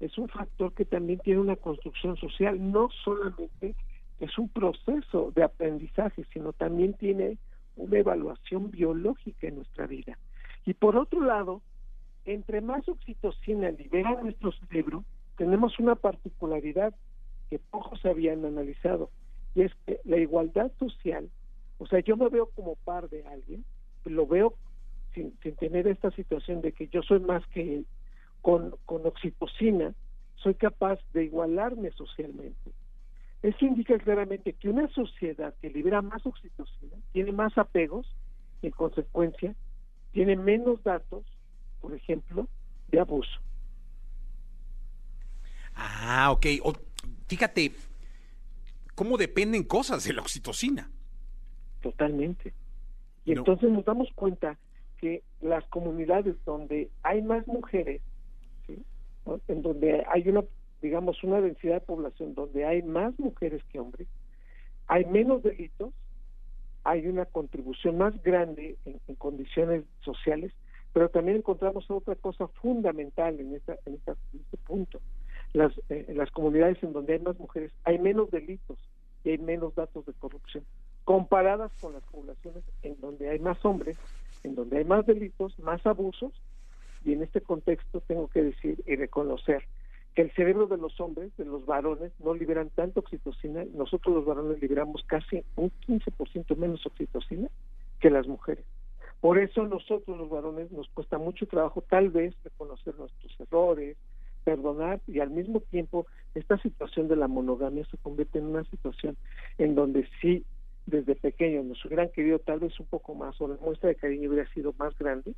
[0.00, 3.74] es un factor que también tiene una construcción social, no solamente
[4.20, 7.38] es un proceso de aprendizaje, sino también tiene
[7.76, 10.18] una evaluación biológica en nuestra vida.
[10.66, 11.62] Y por otro lado,
[12.24, 15.04] entre más oxitocina libera nuestro cerebro,
[15.36, 16.94] tenemos una particularidad
[17.50, 19.10] que pocos habían analizado,
[19.54, 21.28] y es que la igualdad social,
[21.84, 23.62] o sea, yo me veo como par de alguien,
[24.06, 24.54] lo veo
[25.12, 27.86] sin, tener esta situación de que yo soy más que él,
[28.40, 29.94] con, oxitocina,
[30.36, 32.72] soy capaz de igualarme socialmente.
[33.42, 38.06] Eso indica claramente que una sociedad que libera más oxitocina tiene más apegos,
[38.62, 39.54] en consecuencia,
[40.12, 41.26] tiene menos datos,
[41.82, 42.48] por ejemplo,
[42.88, 43.40] de abuso.
[45.74, 46.46] Ah, ok.
[46.62, 46.72] O-
[47.28, 47.72] fíjate
[48.94, 50.90] cómo dependen cosas de la oxitocina.
[51.84, 52.54] Totalmente.
[53.26, 53.40] Y No.
[53.42, 54.58] entonces nos damos cuenta
[54.98, 58.00] que las comunidades donde hay más mujeres,
[58.66, 58.82] ¿sí?
[59.26, 59.38] ¿no?
[59.48, 60.42] en donde hay una,
[60.80, 64.08] digamos, una densidad de población donde hay más mujeres que hombres,
[64.86, 65.92] hay menos delitos,
[66.84, 70.52] hay una contribución más grande en, en condiciones sociales,
[70.94, 75.00] pero también encontramos otra cosa fundamental en, esta, en, esta- en este punto.
[75.52, 78.78] Las, eh, las comunidades en donde hay más mujeres hay menos delitos
[79.22, 80.64] y hay menos datos de corrupción,
[81.04, 83.96] comparadas con las poblaciones en donde hay más hombres,
[84.42, 86.32] en donde hay más delitos, más abusos,
[87.04, 89.64] y en este contexto tengo que decir y reconocer
[90.14, 94.24] que el cerebro de los hombres, de los varones, no liberan tanto oxitocina, nosotros los
[94.24, 97.48] varones liberamos casi un 15% menos oxitocina
[98.00, 98.64] que las mujeres.
[99.20, 103.96] Por eso nosotros los varones nos cuesta mucho trabajo tal vez reconocer nuestros errores,
[104.44, 109.16] perdonar y al mismo tiempo esta situación de la monogamia se convierte en una situación
[109.58, 110.44] en donde sí
[110.86, 114.30] desde pequeños nos hubieran querido tal vez un poco más o la muestra de cariño
[114.30, 115.34] hubiera sido más grande,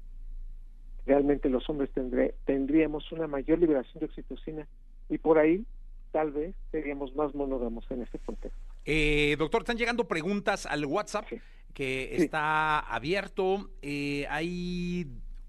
[1.06, 4.66] realmente los hombres tendré, tendríamos una mayor liberación de oxitocina
[5.08, 5.64] y por ahí
[6.10, 8.58] tal vez seríamos más monógamos en este contexto.
[8.84, 11.40] Eh, doctor, están llegando preguntas al WhatsApp Sí.
[11.74, 12.22] que Sí.
[12.24, 13.70] está abierto.
[13.82, 15.06] Eh, ahí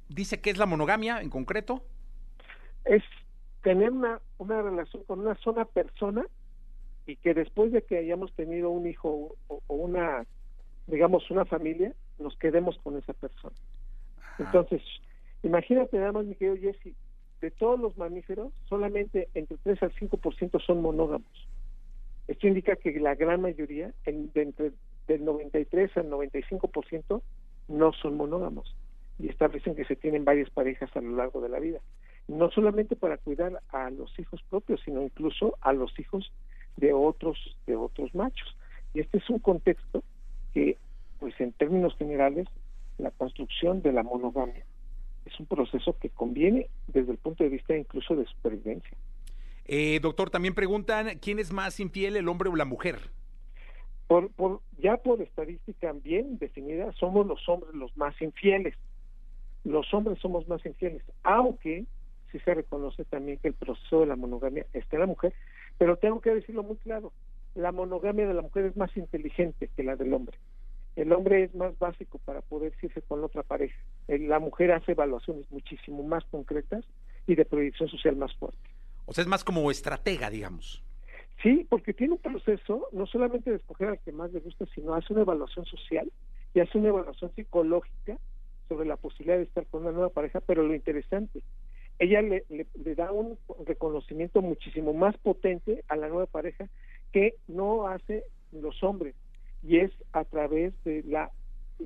[0.09, 1.83] dice que es la monogamia en concreto.
[2.85, 3.03] es
[3.63, 6.25] tener una, una relación con una sola persona
[7.07, 10.25] y que después de que hayamos tenido un hijo o, o una,
[10.85, 13.55] digamos, una familia, nos quedemos con esa persona.
[14.37, 14.81] Entonces,
[15.41, 16.93] imagínate nada más, mi querido Jesse,
[17.41, 21.47] de todos los mamíferos, solamente entre 3 al 5% son monógamos.
[22.27, 24.71] Esto indica que la gran mayoría, en- de entre
[25.07, 27.21] del 93 al 95%,
[27.69, 28.75] no son monógamos
[29.17, 31.79] y establecen que se tienen varias parejas a lo largo de la vida.
[32.27, 36.33] No solamente para cuidar a los hijos propios, sino incluso a los hijos
[36.77, 37.37] de otros
[37.67, 38.55] de otros machos.
[38.93, 40.03] Y este es un contexto
[40.53, 40.77] que,
[41.19, 42.47] pues en términos generales,
[42.97, 44.65] la construcción de la monogamia
[45.25, 48.97] es un proceso que conviene desde el punto de vista incluso de supervivencia.
[49.65, 52.99] Eh, doctor, también preguntan quién es más infiel, el hombre o la mujer.
[54.07, 58.75] Por, por, ya por estadística bien definida, somos los hombres los más infieles.
[59.65, 61.85] los hombres somos más infieles, aunque
[62.31, 65.33] sí se reconoce también que el proceso de la monogamia está en la mujer,
[65.77, 67.11] pero tengo que decirlo muy claro,
[67.55, 70.37] la monogamia de la mujer es más inteligente que la del hombre.
[70.95, 73.77] El hombre es más básico para poder irse con otra pareja.
[74.07, 76.83] La mujer hace evaluaciones muchísimo más concretas
[77.27, 78.57] y de proyección social más fuerte.
[79.05, 80.83] O sea, es más como estratega, digamos.
[81.43, 84.95] Sí, porque tiene un proceso no solamente de escoger al que más le gusta, sino
[84.95, 86.11] hace una evaluación social
[86.53, 88.17] y hace una evaluación psicológica
[88.67, 91.41] sobre la posibilidad de estar con una nueva pareja, pero lo interesante,
[91.99, 92.45] ella le,
[92.95, 96.67] da un reconocimiento muchísimo más potente a la nueva pareja
[97.11, 99.15] que no hace los hombres
[99.63, 101.31] y es a través de la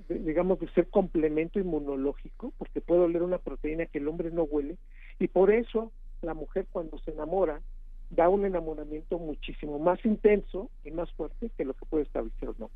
[0.07, 4.77] digamos de ser complemento inmunológico porque puede oler una proteína que el hombre no huele
[5.19, 7.61] y por eso la mujer cuando se enamora
[8.09, 12.55] da un enamoramiento muchísimo más intenso y más fuerte que lo que puede establecer o
[12.59, 12.69] no.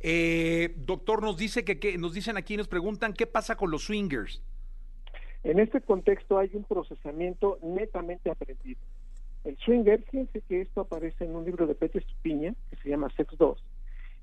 [0.00, 3.84] Eh, doctor, nos dice que, que, nos dicen aquí, nos preguntan qué pasa con los
[3.84, 4.42] swingers.
[5.44, 8.80] En este contexto hay un procesamiento netamente aprendido.
[9.44, 13.12] El swinger, fíjense que esto aparece en un libro de Pete Stupiña que se llama
[13.14, 13.62] Sex 2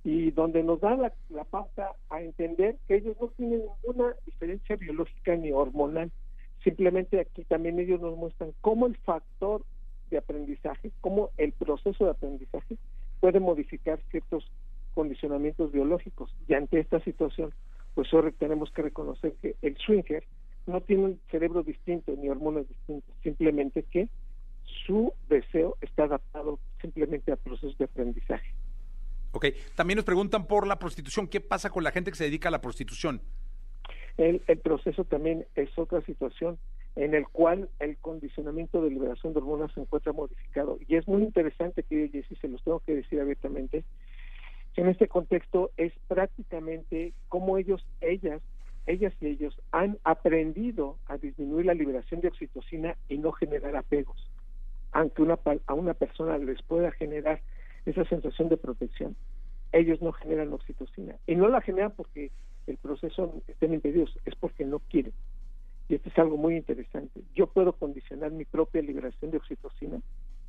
[0.04, 4.76] y donde nos da la, la pauta a entender que ellos no tienen ninguna diferencia
[4.76, 6.12] biológica ni hormonal.
[6.64, 9.64] Simplemente aquí también ellos nos muestran cómo el factor
[10.10, 12.78] de aprendizaje, cómo el proceso de aprendizaje
[13.20, 14.50] puede modificar ciertos
[14.96, 16.36] condicionamientos biológicos.
[16.48, 17.54] Y ante esta situación,
[17.94, 20.24] pues tenemos que reconocer que el swinger
[20.68, 24.10] no tiene un cerebro distinto ni hormonas distintas, simplemente que
[24.86, 28.54] su deseo está adaptado simplemente al proceso de aprendizaje.
[29.34, 29.46] Ok,
[29.76, 32.52] también nos preguntan por la prostitución, ¿qué pasa con la gente que se dedica a
[32.52, 33.22] la prostitución?
[34.18, 36.58] El, el proceso también es otra situación
[36.96, 40.78] en el cual el condicionamiento de liberación de hormonas se encuentra modificado.
[40.88, 43.86] Y es muy interesante, que Jessy, se los tengo que decir abiertamente,
[44.76, 48.42] en este contexto es prácticamente como ellos, ellas,
[48.88, 54.30] ellas y ellos han aprendido a disminuir la liberación de oxitocina y no generar apegos.
[54.92, 57.42] Aunque una, a una persona les pueda generar
[57.86, 59.16] esa sensación de protección,
[59.72, 61.16] ellos no generan oxitocina.
[61.26, 62.32] Y no la generan porque
[62.68, 65.14] el proceso estén impedidos, es porque no quieren.
[65.88, 67.22] Y esto es algo muy interesante.
[67.36, 70.00] Yo puedo condicionar mi propia liberación de oxitocina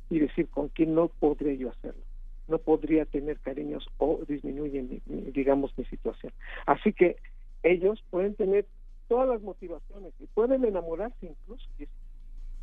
[0.09, 2.03] y decir con quién no podría yo hacerlo.
[2.47, 6.33] No podría tener cariños o disminuye, digamos, mi situación.
[6.65, 7.15] Así que
[7.63, 8.65] ellos pueden tener
[9.13, 11.63] todas las motivaciones y pueden enamorarse incluso,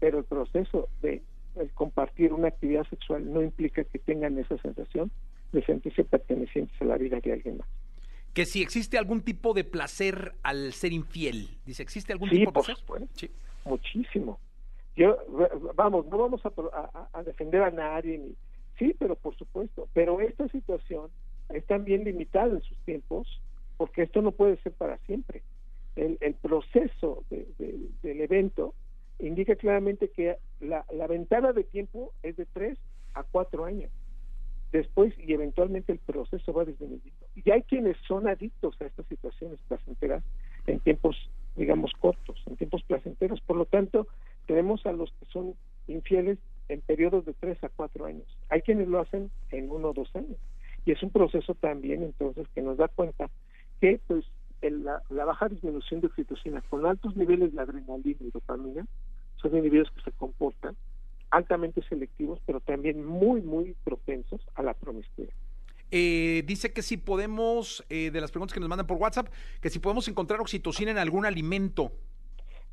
[0.01, 1.23] pero el proceso de
[1.75, 5.13] compartir una actividad sexual no implica que tengan esa sensación
[5.53, 7.69] de sentirse pertenecientes a la vida de alguien más
[8.35, 11.59] que si existe algún tipo de placer al ser infiel.
[11.67, 12.77] Dice, ¿existe algún tipo de placer?
[13.15, 13.31] sí,
[13.65, 14.41] muchísimo.
[14.97, 15.17] Yo,
[15.77, 18.35] vamos, no vamos a, defender a nadie, ni,
[18.79, 19.89] sí, pero por supuesto.
[19.95, 21.11] Pero esta situación
[21.49, 23.41] es también limitada en sus tiempos,
[23.77, 25.43] porque esto no puede ser para siempre.
[26.01, 28.75] El, el proceso del evento
[29.19, 32.79] indica claramente que la, la ventana de tiempo es de tres
[33.13, 33.91] a cuatro años
[34.73, 37.27] después y eventualmente el proceso va disminuyendo.
[37.35, 40.23] Y hay quienes son adictos a estas situaciones placenteras
[40.67, 41.17] en tiempos,
[41.57, 43.43] digamos, cortos, en tiempos placenteros.
[43.43, 44.07] Por lo tanto,
[44.47, 45.55] tenemos a los que son
[45.87, 48.27] infieles en periodos de tres a cuatro años.
[48.49, 50.39] Hay quienes lo hacen en uno o dos años.
[50.87, 53.29] Y es un proceso también, entonces, que nos da cuenta
[53.81, 54.25] que, pues,
[54.91, 58.87] la, la, baja disminución de oxitocina con altos niveles de adrenalina y dopamina
[59.37, 60.77] son individuos que se comportan
[61.31, 65.33] altamente selectivos, pero también muy, muy propensos a la promiscuidad.
[65.93, 69.29] Eh, dice que si podemos, eh, de las preguntas que nos mandan por WhatsApp,
[69.61, 71.93] que si podemos encontrar oxitocina en algún alimento.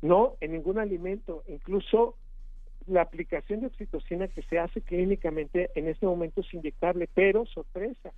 [0.02, 1.42] No, en ningún alimento.
[1.48, 2.16] Incluso
[2.86, 8.12] la aplicación de oxitocina que se hace clínicamente en este momento es inyectable, pero sorpresa.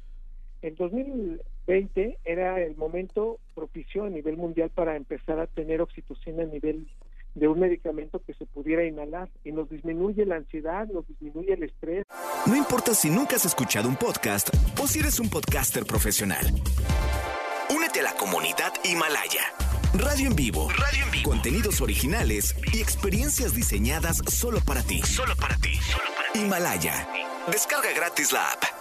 [0.62, 6.46] En 2020 era el momento propicio a nivel mundial para empezar a tener oxitocina a
[6.46, 6.87] nivel
[7.35, 11.62] de un medicamento que se pudiera inhalar y nos disminuye la ansiedad, nos disminuye el
[11.62, 12.05] estrés.
[12.46, 14.51] No importa si nunca has escuchado un podcast
[14.83, 16.44] o si eres un podcaster profesional.
[17.75, 19.42] Únete a la comunidad Himalaya.
[19.94, 20.68] Radio en vivo.
[20.70, 21.31] Radio en vivo.
[21.31, 25.01] Contenidos originales y experiencias diseñadas solo para ti.
[25.03, 25.75] Solo para ti.
[25.77, 26.40] Solo para ti.
[26.40, 27.09] Himalaya.
[27.51, 28.80] Descarga gratis la app.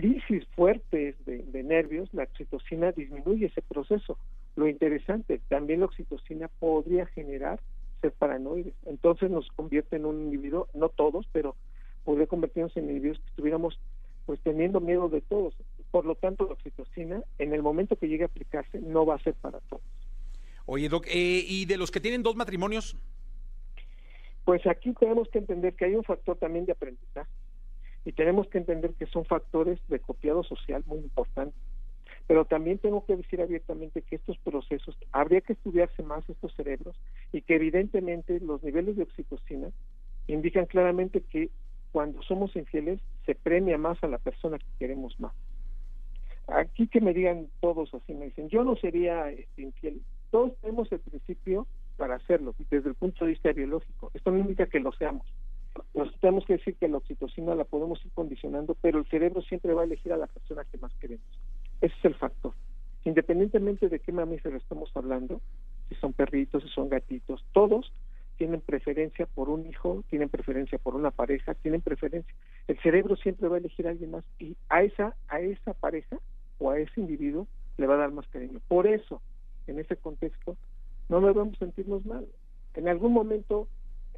[0.00, 4.16] Crisis fuertes de, de nervios, la oxitocina disminuye ese proceso
[4.58, 7.60] lo interesante, también la oxitocina podría generar
[8.00, 8.74] ser paranoides.
[8.86, 11.54] Entonces nos convierte en un individuo, no todos, pero
[12.04, 13.78] podría convertirnos en individuos que estuviéramos
[14.26, 15.54] pues teniendo miedo de todos.
[15.90, 19.22] Por lo tanto, la oxitocina, en el momento que llegue a aplicarse, no va a
[19.22, 19.82] ser para todos.
[20.66, 22.96] Oye, Doc, eh, ¿y de los que tienen dos matrimonios?
[24.44, 27.30] Pues aquí tenemos que entender que hay un factor también de aprendizaje
[28.08, 31.60] y tenemos que entender que son factores de copiado social muy importantes
[32.26, 36.96] Pero también tengo que decir abiertamente que estos procesos, habría que estudiarse más estos cerebros
[37.32, 39.68] y que evidentemente los niveles de oxitocina
[40.26, 41.50] indican claramente que
[41.92, 45.34] cuando somos infieles se premia más a la persona que queremos más.
[46.46, 50.00] Aquí que me digan todos así, me dicen, yo no sería este, infiel.
[50.30, 51.66] Todos tenemos el principio
[51.98, 54.10] para hacerlo, desde el punto de vista biológico.
[54.14, 55.26] Esto no indica que lo seamos.
[55.94, 59.74] Nosotros tenemos que decir que la oxitocina la podemos ir condicionando, pero el cerebro siempre
[59.74, 61.26] va a elegir a la persona que más queremos.
[61.80, 62.52] Ese es el factor.
[63.04, 65.40] Independientemente de qué mamífero estamos hablando,
[65.88, 67.92] si son perritos, si son gatitos, todos
[68.36, 72.32] tienen preferencia por un hijo, tienen preferencia por una pareja, tienen preferencia.
[72.68, 76.18] El cerebro siempre va a elegir a alguien más y a esa a esa pareja
[76.58, 77.46] o a ese individuo
[77.76, 78.60] le va a dar más cariño.
[78.68, 79.20] Por eso,
[79.66, 80.56] en ese contexto,
[81.08, 82.26] no debemos sentirnos mal.
[82.74, 83.66] En algún momento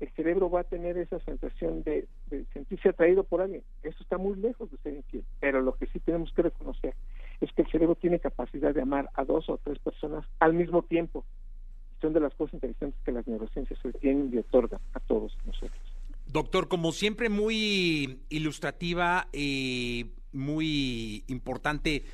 [0.01, 2.09] el cerebro va a tener esa sensación de,
[2.55, 3.63] sentirse atraído por alguien.
[3.83, 5.25] Eso está muy lejos de ser infiel.
[5.41, 6.95] Pero lo que sí tenemos que reconocer
[7.41, 10.83] es que el cerebro tiene capacidad de amar a dos o tres personas al mismo
[10.83, 11.25] tiempo.
[12.01, 15.79] Son de las cosas interesantes que las neurociencias hoy tienen y otorgan a todos nosotros.
[16.27, 22.05] Doctor, como siempre, muy ilustrativa y muy importante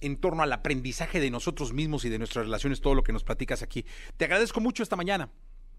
[0.00, 3.22] en torno al aprendizaje de nosotros mismos y de nuestras relaciones, todo lo que nos
[3.22, 3.84] platicas aquí.
[4.16, 5.30] Te agradezco mucho esta mañana.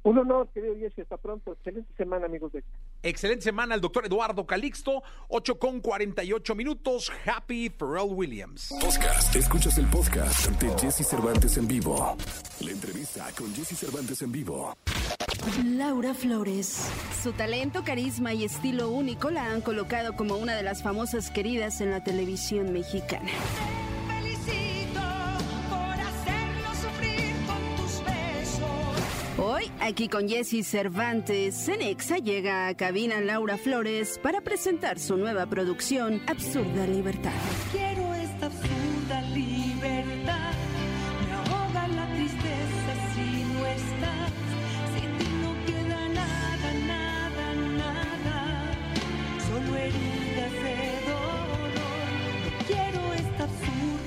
[0.04, 1.52] Un honor, querido Jesse, hasta pronto.
[1.54, 2.64] Excelente semana, amigos de
[3.04, 7.12] Excelente semana, el doctor Eduardo Calixto, 8 con 48 minutos.
[7.26, 8.74] Happy Pharrell Williams.
[8.82, 9.36] Podcast.
[9.36, 12.16] Escuchas el podcast de Jesse Cervantes en vivo.
[12.62, 14.74] La entrevista con Jesse Cervantes en vivo.
[15.66, 16.90] Laura Flores.
[17.22, 21.82] Su talento, carisma y estilo único la han colocado como una de las famosas queridas
[21.82, 23.30] en la televisión mexicana.
[29.52, 35.18] Hoy, aquí con Jesse Cervantes, en Exa llega a cabina Laura Flores para presentar su
[35.18, 37.32] nueva producción, Absurda Libertad.
[37.72, 38.79] Quiero esta absurda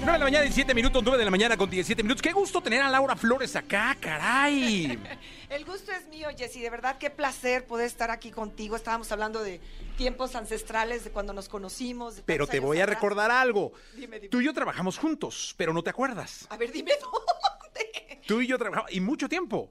[0.04, 2.22] 9 de la mañana, 17 minutos, 9 de la mañana con 17 minutos.
[2.22, 4.98] Qué gusto tener a Laura Flores acá, caray.
[5.48, 6.60] El gusto es mío, Jessy.
[6.60, 8.74] De verdad, qué placer poder estar aquí contigo.
[8.74, 9.60] Estábamos hablando de
[9.96, 12.16] tiempos ancestrales, de cuando nos conocimos.
[12.16, 12.96] de Pero te voy a atrás.
[12.96, 13.72] recordar algo.
[13.94, 14.28] Dime, dime.
[14.28, 16.46] Tú y yo trabajamos juntos, pero no te acuerdas.
[16.50, 18.20] A ver, dime dónde.
[18.26, 19.70] Tú y yo trabajamos, y mucho tiempo.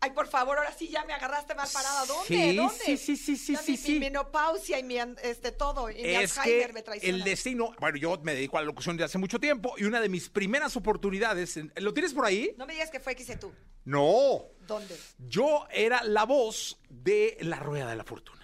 [0.00, 2.06] Ay, por favor, ahora sí ya me agarraste mal parada.
[2.06, 2.26] ¿Dónde?
[2.28, 2.74] Sí, ¿Dónde?
[2.84, 3.92] sí, sí, sí, sí, mi, sí.
[3.94, 5.90] mi menopausia y mi este todo.
[5.90, 7.16] Y mi Es Alzheimer que me traiciona.
[7.16, 10.00] el destino, bueno, yo me dedico a la locución de hace mucho tiempo y una
[10.00, 12.54] de mis primeras oportunidades, ¿lo tienes por ahí?
[12.56, 13.52] No me digas que fue XC tú.
[13.84, 14.96] No, ¿Dónde?
[15.18, 18.36] yo era la voz de La Rueda de la Fortuna.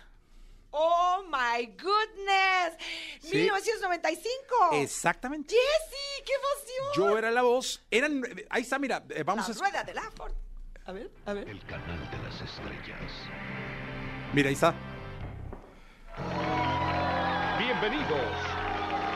[0.76, 2.74] Oh my goodness.
[3.22, 3.36] Sí.
[3.36, 4.70] 1995.
[4.72, 5.54] Exactamente.
[5.54, 6.86] Jessy, qué emoción.
[6.96, 9.58] Yo era la voz, eran, ahí está, mira, eh, vamos La a...
[9.58, 10.32] rueda de la Ford.
[10.86, 11.48] A ver, a ver.
[11.48, 13.00] El canal de las estrellas.
[14.34, 14.74] Mira, ahí está.
[17.58, 18.20] Bienvenidos.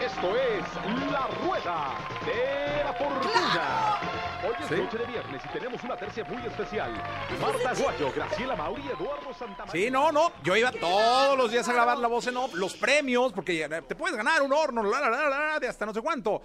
[0.02, 1.94] Esto es La Rueda
[2.24, 3.98] de la Fortuna.
[4.46, 4.74] Hoy es Sí.
[4.76, 6.92] noche de viernes y tenemos una tercia muy especial.
[7.40, 9.72] Marta Guayo, Graciela Mauri, Eduardo Santamaría.
[9.72, 10.32] Sí, no, no.
[10.44, 13.94] Yo iba todos los días a grabar la voz en off, los premios, porque te
[13.96, 16.40] puedes ganar un horno, la, la, la, la, la, de hasta no sé cuánto.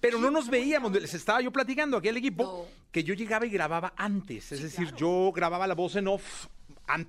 [0.00, 0.92] Pero no nos veíamos.
[0.92, 4.52] Les estaba yo platicando aquí al equipo que yo llegaba y grababa antes.
[4.52, 6.46] Es decir, yo grababa la voz en off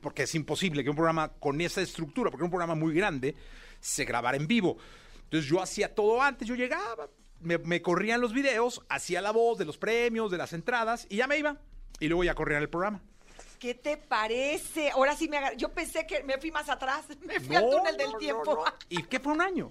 [0.02, 3.36] porque es imposible que un programa con esa estructura, porque es un programa muy grande,
[3.80, 4.78] se grabara en vivo.
[5.26, 7.10] Entonces yo hacía todo antes, yo llegaba,
[7.42, 11.18] me, me corrían los videos, hacía la voz de los premios, de las entradas, y
[11.18, 11.58] ya me iba.
[12.00, 13.02] Y luego ya corría el programa.
[13.60, 14.92] ¿Qué te parece?
[14.92, 17.06] Ahora sí me agar- Yo pensé que me fui más atrás.
[17.26, 18.46] Me fui al túnel del no, tiempo.
[18.56, 18.64] no.
[18.90, 19.70] ¿Y qué fue un año?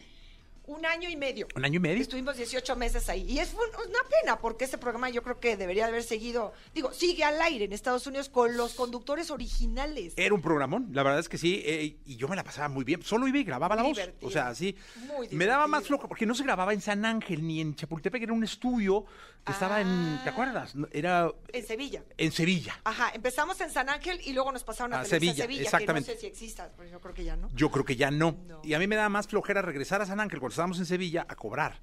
[0.67, 1.47] Un año y medio.
[1.55, 2.03] ¿Un año y medio?
[2.03, 3.23] Estuvimos 18 meses ahí.
[3.31, 6.53] Y es un- una pena, porque ese programa yo creo que debería de haber seguido,
[6.75, 10.15] digo, sigue al aire en Estados Unidos con los conductores originales.
[10.17, 12.85] Era un programón, la verdad es que sí, eh, y yo me la pasaba muy
[12.85, 13.01] bien.
[13.03, 13.99] Solo iba y grababa la Muy voz.
[13.99, 14.29] divertido.
[14.29, 14.75] O sea, sí.
[15.07, 15.99] Muy Me daba más divertido.
[15.99, 19.05] flojo, porque no se grababa en San Ángel ni en Chapultepec, era un estudio
[19.47, 20.21] que estaba en.
[20.25, 20.75] ¿Te acuerdas?
[20.91, 22.03] Era En Sevilla.
[22.19, 22.81] en Sevilla.
[22.85, 26.09] Ajá, empezamos en San Ángel y luego nos pasaron a, A Sevilla, Sevilla, exactamente.
[26.09, 27.49] que no sé si exista, pero yo creo que ya no.
[27.55, 28.37] Yo creo que ya no.
[28.47, 28.61] No.
[28.65, 31.25] Y a mí me daba más flojera regresar a San Ángel cuando estábamos en Sevilla
[31.29, 31.81] a cobrar.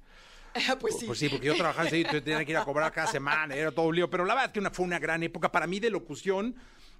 [0.80, 1.06] pues sí.
[1.06, 3.54] Pues sí, porque yo trabajaba en Sevilla, entonces tenía que ir a cobrar cada semana,
[3.54, 4.10] era todo un lío.
[4.10, 6.54] Pero la verdad que una, fue una gran época para mí de locución.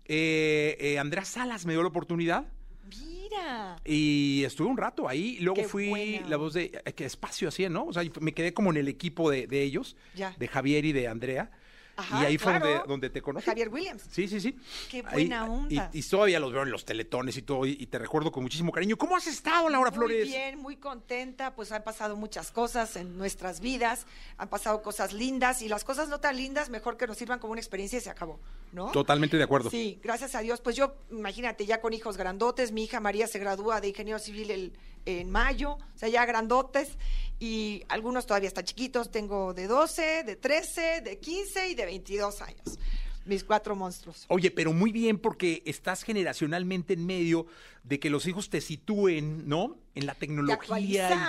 [0.07, 2.47] Eh, eh, Andrea Salas me dio la oportunidad.
[2.89, 3.77] Mira.
[3.85, 7.49] Y estuve un rato ahí, luego Qué fui buena la voz de eh, que espacio
[7.49, 7.87] hacía, ¿no?
[7.87, 10.35] O sea, me quedé como en el equipo de, de ellos, Ya.
[10.39, 11.51] de Javier y de Andrea.
[11.97, 13.47] Ajá, y ahí fue donde, donde te conocí.
[13.47, 14.03] Javier Williams.
[14.11, 14.57] Sí, sí, sí.
[14.91, 15.91] Qué Ahí- buena onda.
[15.93, 18.43] Y, y todavía los veo en los teletones y todo, y, y te recuerdo con
[18.43, 18.97] muchísimo cariño.
[18.97, 20.27] ¿Cómo has estado, Laura Muy Flores?
[20.27, 24.07] bien, muy contenta, pues han pasado muchas cosas en nuestras vidas,
[24.39, 27.53] han pasado cosas lindas y las cosas no tan lindas, mejor que nos sirvan como
[27.53, 28.41] una experiencia y se acabó,
[28.75, 28.91] ¿no?
[28.91, 29.71] Totalmente de acuerdo.
[29.71, 30.61] Sí, gracias a Dios.
[30.61, 34.51] Pues yo, imagínate, ya con hijos grandotes, mi hija María se gradúa de ingeniero civil
[34.51, 34.73] el-
[35.07, 36.97] en mayo, o sea, ya grandotes,
[37.39, 42.41] y algunos todavía están chiquitos, tengo de 12, de 13, de 15 y de 22
[42.41, 42.79] años,
[43.27, 44.25] mis cuatro monstruos.
[44.29, 47.47] Oye, pero muy bien porque estás generacionalmente en medio
[47.83, 49.77] de que los hijos te sitúen, ¿no?
[49.95, 50.79] En la tecnología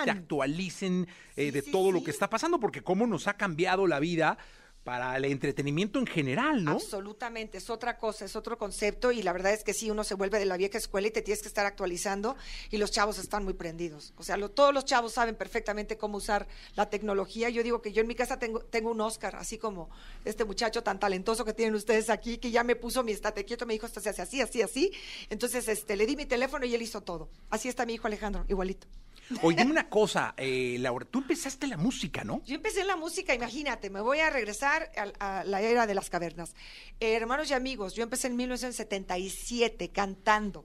[0.02, 3.34] y te actualicen eh, de sí, todo lo que está pasando, porque cómo nos ha
[3.36, 4.38] cambiado la vida
[4.86, 6.70] para el entretenimiento en general, ¿no?
[6.70, 10.14] Absolutamente, es otra cosa, es otro concepto y la verdad es que sí, uno se
[10.14, 12.36] vuelve de la vieja escuela y te tienes que estar actualizando
[12.70, 14.14] y los chavos están muy prendidos.
[14.16, 17.50] O sea, todos los chavos saben perfectamente cómo usar la tecnología.
[17.50, 19.90] Yo digo que yo en mi casa tengo, tengo un Oscar, así como
[20.24, 23.66] este muchacho tan talentoso que tienen ustedes aquí, que ya me puso mi estate quieto,
[23.66, 24.92] me dijo esto se hace así, así, así.
[25.30, 27.28] Entonces, este, le di mi teléfono y él hizo todo.
[27.50, 28.86] Así está mi hijo Alejandro, igualito.
[29.42, 32.42] Oye, una cosa, eh, Laura, tú empezaste la música, ¿no?
[32.44, 36.10] Yo empecé la música, imagínate, me voy a regresar a, a la era de las
[36.10, 36.54] cavernas.
[37.00, 40.64] Eh, hermanos y amigos, yo empecé en 1977 cantando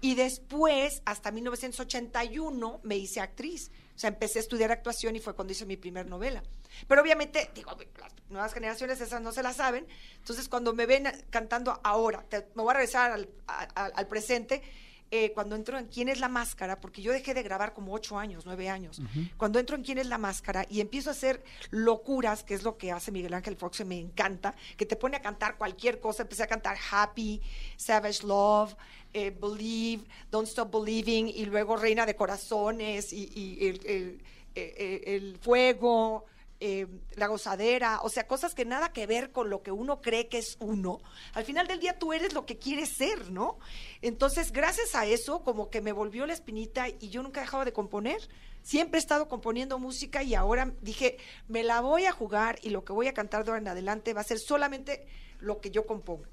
[0.00, 3.70] y después, hasta 1981, me hice actriz.
[3.94, 6.42] O sea, empecé a estudiar actuación y fue cuando hice mi primer novela.
[6.86, 9.86] Pero obviamente, digo, las nuevas generaciones esas no se la saben.
[10.18, 14.62] Entonces, cuando me ven cantando ahora, te- me voy a regresar al, a- al presente,
[15.10, 16.80] eh, cuando entro en ¿Quién es la máscara?
[16.80, 19.00] Porque yo dejé de grabar como ocho años, nueve años.
[19.36, 20.66] Cuando entro en ¿Quién es la máscara?
[20.68, 23.98] Y empiezo a hacer locuras, que es lo que hace Miguel Ángel Fox, que me
[23.98, 26.22] encanta, que te pone a cantar cualquier cosa.
[26.22, 27.40] Empecé a cantar Happy,
[27.76, 28.74] Savage Love,
[29.12, 34.22] eh, Believe, Don't Stop Believing, y luego Reina de Corazones, y, y el, el-
[34.58, 36.24] eh, eh, el Fuego,
[36.60, 40.28] eh, la gozadera, o sea, cosas que nada que ver con lo que uno cree
[40.28, 41.00] que es uno.
[41.34, 43.58] Al final del día tú eres lo que quieres ser, ¿no?
[44.00, 47.64] Entonces, gracias a eso, como que me volvió la espinita y yo nunca he dejado
[47.64, 48.28] de componer.
[48.62, 52.84] Siempre he estado componiendo música y ahora dije, me la voy a jugar y lo
[52.84, 55.06] que voy a cantar de ahora en adelante va a ser solamente
[55.38, 56.28] lo que yo componga.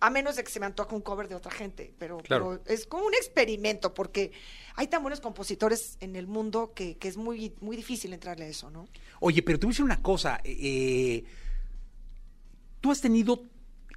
[0.00, 2.60] A menos de que se me antoje un cover de otra gente, pero, Claro.
[2.62, 4.32] pero es como un experimento porque
[4.76, 8.48] hay tan buenos compositores en el mundo que, que es muy, muy difícil entrarle a
[8.48, 8.86] eso, ¿no?
[9.20, 10.40] Oye, pero te voy a decir una cosa.
[10.44, 11.24] eh,
[12.80, 13.44] tú has tenido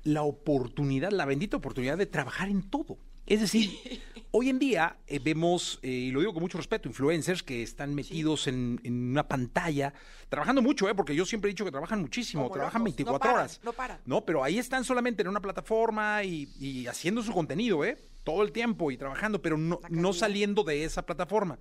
[0.04, 2.98] la oportunidad, la bendita oportunidad de trabajar en todo.
[3.26, 3.70] Es decir,
[4.32, 7.94] hoy en día eh, vemos, eh, y lo digo con mucho respeto, influencers que están
[7.96, 9.94] metidos en, en una pantalla,
[10.30, 10.96] trabajando mucho, ¿eh?
[10.96, 13.60] porque yo siempre he dicho que trabajan muchísimo, Como trabajan locos, 24 no paran, horas.
[13.64, 14.00] no paran.
[14.06, 17.98] No, pero ahí están solamente en una plataforma y, y haciendo su contenido, ¿eh?
[18.24, 21.58] Todo el tiempo y trabajando, pero no, no saliendo de esa plataforma.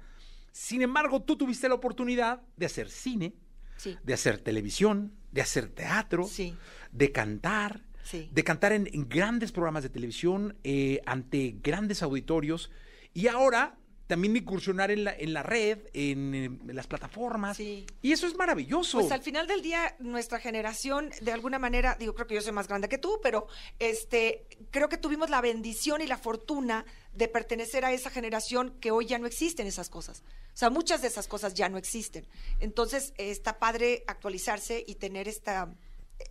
[0.53, 3.35] Sin embargo, tú tuviste la oportunidad de hacer cine,
[3.77, 3.95] Sí.
[4.03, 6.27] de hacer televisión, de hacer teatro,
[6.93, 8.31] de cantar, Sí.
[8.33, 12.71] de cantar en, en grandes programas de televisión, eh, ante grandes auditorios,
[13.13, 13.77] y ahora
[14.07, 17.59] también incursionar en la, en la red, en, en las plataformas.
[17.59, 19.01] Y eso es maravilloso.
[19.01, 22.53] Pues al final del día, nuestra generación, de alguna manera, digo, creo que yo soy
[22.53, 23.49] más grande que tú, pero
[23.81, 26.85] este, creo que tuvimos la bendición y la fortuna
[27.15, 30.23] de pertenecer a esa generación que hoy ya no existen esas cosas.
[30.55, 32.27] O sea, muchas de esas cosas ya no existen.
[32.61, 35.75] Entonces, está padre actualizarse y tener esta,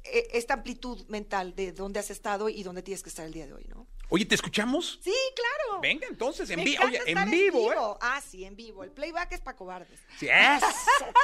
[0.03, 3.53] esta amplitud mental de dónde has estado y dónde tienes que estar el día de
[3.53, 3.88] hoy, ¿no?
[4.09, 4.99] Oye, ¿te escuchamos?
[5.03, 5.81] Sí, claro.
[5.81, 6.83] Venga, entonces, en vivo.
[6.83, 7.97] encanta Oye, estar en vivo, ¿eh?
[8.01, 8.83] Ah, sí, en vivo.
[8.83, 9.99] El playback es para cobardes.
[10.19, 10.65] Sí, eso,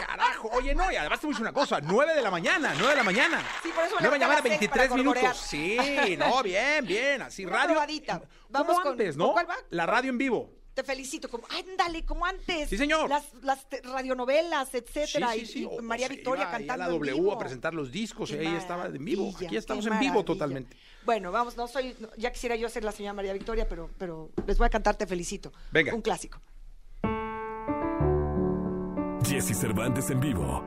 [0.08, 0.50] carajo.
[0.54, 2.90] Oye, no, y además te voy a decir una cosa, 9 de la mañana, 9
[2.90, 3.46] de la mañana.
[3.62, 4.98] Sí, por eso me No va a levanté a llamar a las seis 23 para
[4.98, 5.38] minutos.
[5.38, 7.70] Sí, no, bien, bien, así Una radio.
[7.70, 8.22] probadita.
[8.50, 9.34] Vamos como con- antes, ¿con ¿no?
[9.34, 9.58] cuál va?
[9.70, 10.50] La radio en vivo.
[10.74, 12.70] Te felicito, como, ándale, como antes.
[12.70, 13.10] Sí, señor.
[13.10, 15.32] Las, las radionovelas, Sí, etcétera.
[15.34, 15.68] sí, y- sí.
[15.70, 17.34] y, María Victoria iba cantando a la en W vivo.
[17.34, 19.34] a presentar los discos Qué ahí estaba en vivo.
[19.46, 20.78] Aquí estamos en vivo totalmente.
[21.04, 24.30] Bueno, vamos, no soy, no, ya quisiera yo ser la señora María Victoria, pero, pero
[24.48, 25.52] les voy a cantar Te felicito.
[25.72, 25.94] Venga.
[25.94, 26.40] Un clásico.
[29.26, 30.64] Jesse Cervantes en vivo.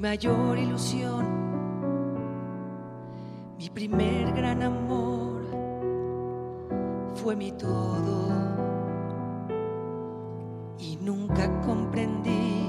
[0.00, 1.26] Mi mayor ilusión,
[3.58, 5.42] mi primer gran amor,
[7.16, 8.30] fue mi todo.
[10.78, 12.66] Y nunca comprendí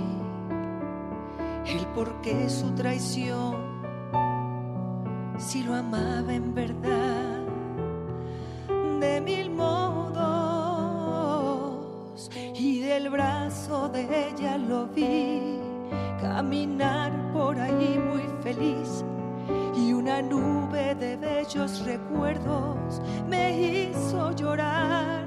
[1.68, 3.56] el por qué su traición,
[5.38, 7.46] si lo amaba en verdad,
[9.00, 10.20] de mil modos
[12.54, 15.61] y del brazo de ella lo vi
[16.22, 19.04] caminar por ahí muy feliz
[19.76, 25.26] y una nube de bellos recuerdos me hizo llorar.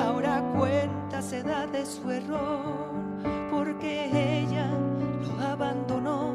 [0.00, 2.92] Ahora cuenta se da de su error
[3.50, 4.70] porque ella
[5.26, 6.32] lo abandonó.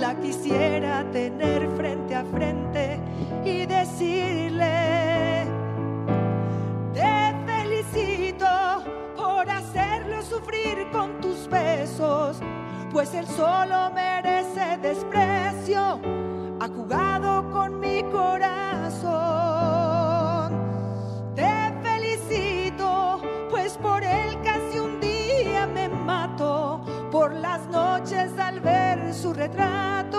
[0.00, 2.98] La quisiera tener frente a frente
[3.44, 5.19] y decirle,
[10.30, 12.38] sufrir con tus besos,
[12.92, 16.00] pues él solo merece desprecio.
[16.60, 19.10] Ha jugado con mi corazón.
[21.34, 23.20] Te felicito,
[23.50, 26.80] pues por él casi un día me mato.
[27.10, 30.09] Por las noches al ver su retrato,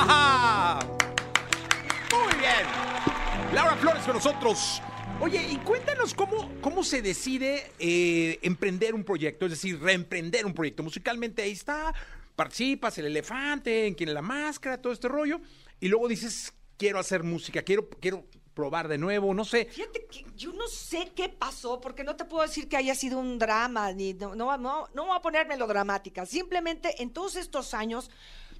[0.00, 0.78] ¡Ajá!
[2.12, 3.52] Muy bien.
[3.52, 4.80] Laura Flores con nosotros.
[5.20, 10.54] Oye, y cuéntanos cómo, cómo se decide eh, emprender un proyecto, es decir, reemprender un
[10.54, 10.84] proyecto.
[10.84, 11.92] Musicalmente ahí está,
[12.36, 15.40] participas, el elefante, en quien la máscara, todo este rollo,
[15.80, 18.24] y luego dices, quiero hacer música, quiero, quiero
[18.54, 19.64] probar de nuevo, no sé.
[19.64, 23.40] Fíjate yo no sé qué pasó, porque no te puedo decir que haya sido un
[23.40, 26.24] drama, ni no, no, no, no voy a poner melodramática.
[26.24, 28.10] Simplemente en todos estos años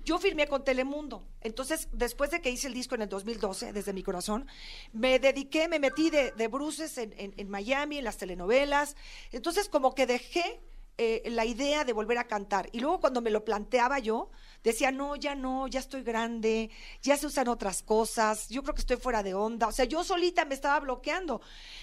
[0.08, 1.22] yo firmé con Telemundo.
[1.42, 4.46] Entonces, después de que hice el disco en el 2012, desde mi corazón,
[4.94, 8.96] me dediqué, me metí de, de bruces en, Miami, en las telenovelas.
[9.32, 10.62] Entonces, como que dejé
[10.96, 12.70] eh, la idea de volver a cantar.
[12.72, 14.30] Y luego cuando me lo planteaba yo,
[14.64, 16.70] decía, no, ya no, ya estoy grande,
[17.02, 19.66] ya se usan otras cosas, yo creo que estoy fuera de onda.
[19.66, 21.42] O sea, yo solita me estaba bloqueando.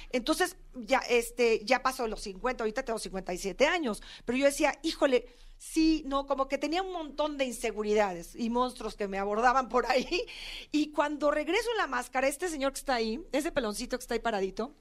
[0.09, 5.28] Entonces, ya, este, ya pasó los 50, ahorita tengo 57 años, pero yo decía, híjole,
[5.57, 9.85] sí, no, como que tenía un montón de inseguridades y monstruos que me abordaban por
[9.85, 10.25] ahí.
[10.71, 14.13] Y cuando regreso en la máscara, este señor que está ahí, ese peloncito que está
[14.13, 14.73] ahí paradito,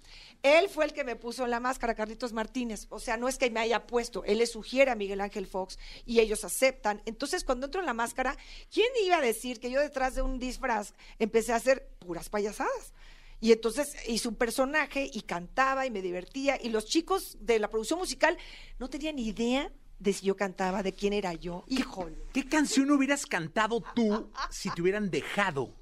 [0.42, 2.86] él fue el que me puso en la máscara, Carlitos Martínez.
[2.90, 5.78] O sea, no es que me haya puesto, él le sugiere a Miguel Ángel Fox
[6.04, 7.00] y ellos aceptan.
[7.06, 8.36] Entonces, cuando entro en la máscara,
[8.72, 12.92] ¿quién iba a decir que yo detrás de un disfraz empecé a hacer puras payasadas?
[13.40, 16.58] Y entonces hice un personaje y cantaba y me divertía.
[16.60, 18.38] Y los chicos de la producción musical
[18.78, 21.64] no tenían idea de si yo cantaba, de quién era yo.
[21.66, 22.16] Híjole.
[22.32, 25.74] ¿Qué canción hubieras cantado tú si te hubieran dejado?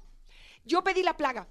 [0.65, 1.47] Yo pedí la plaga.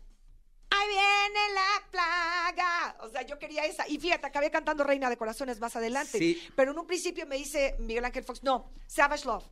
[0.71, 2.97] Ahí viene la plaga.
[3.01, 3.87] O sea, yo quería esa.
[3.89, 6.19] Y fíjate, acabé cantando Reina de Corazones más adelante.
[6.19, 6.49] Sí.
[6.57, 9.45] Pero en un principio me dice Miguel Ángel Fox, no, Savage Love.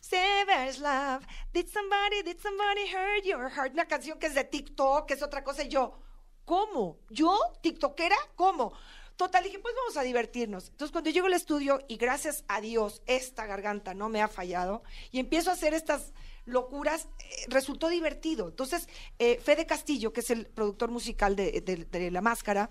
[0.00, 1.26] Savage Love.
[1.52, 3.72] Did somebody, did somebody hurt your heart?
[3.72, 5.62] Una canción que es de TikTok, que es otra cosa.
[5.62, 5.98] Y yo,
[6.44, 6.98] ¿cómo?
[7.10, 7.38] ¿Yo?
[7.60, 8.16] ¿TikTokera?
[8.34, 8.72] ¿Cómo?
[9.16, 10.68] Total, dije, pues vamos a divertirnos.
[10.70, 14.82] Entonces, cuando llego al estudio, y gracias a Dios, esta garganta no me ha fallado,
[15.10, 16.12] y empiezo a hacer estas
[16.44, 18.48] locuras, eh, resultó divertido.
[18.48, 18.88] Entonces,
[19.18, 22.70] eh, Fede Castillo, que es el productor musical de, de- de La Máscara,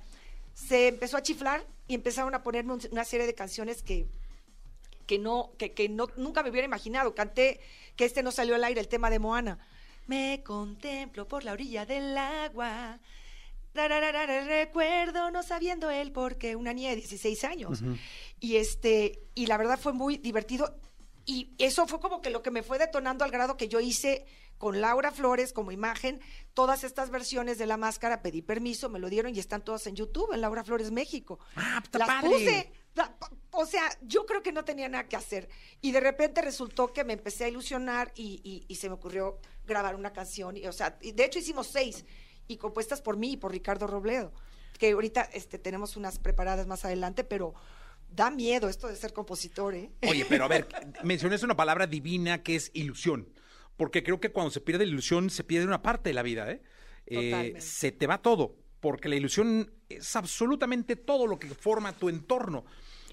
[0.54, 4.08] se empezó a chiflar y empezaron a ponerme un- una serie de canciones que,
[5.08, 7.16] que no, que, que no, nunca me hubiera imaginado.
[7.16, 7.62] Canté
[7.96, 9.60] que este no salió al aire, el tema de Moana.
[10.08, 13.00] Me contemplo por la orilla del agua.
[13.74, 17.82] Recuerdo no sabiendo él porque una niña de 16 años.
[18.40, 20.78] Y este, y la verdad fue muy divertido.
[21.26, 24.26] Y eso fue como que lo que me fue detonando al grado que yo hice
[24.58, 26.20] con Laura Flores como imagen
[26.54, 29.96] todas estas versiones de la máscara, pedí permiso, me lo dieron y están todas en
[29.96, 31.40] YouTube, en Laura Flores México.
[31.56, 32.30] Ah, está Las padre.
[32.30, 32.72] puse.
[33.52, 35.50] O sea, yo creo que no tenía nada que hacer.
[35.82, 39.40] Y de repente resultó que me empecé a ilusionar y, y- y se me ocurrió
[39.66, 40.58] grabar una canción.
[40.58, 42.06] Y, o sea, y de hecho hicimos seis
[42.48, 44.34] y compuestas por mí y por Ricardo Robledo.
[44.78, 47.54] Que ahorita este, tenemos unas preparadas más adelante, pero
[48.10, 49.92] da miedo esto de ser compositor, ¿eh?
[50.08, 50.68] Oye, pero a ver,
[51.04, 53.30] mencionaste una palabra divina que es ilusión.
[53.78, 56.52] Porque creo que cuando se pierde la ilusión, se pierde una parte de la vida,
[56.52, 56.62] ¿eh?
[57.08, 58.56] Eh, se te va todo.
[58.80, 62.66] Porque la ilusión es absolutamente todo lo que forma tu entorno.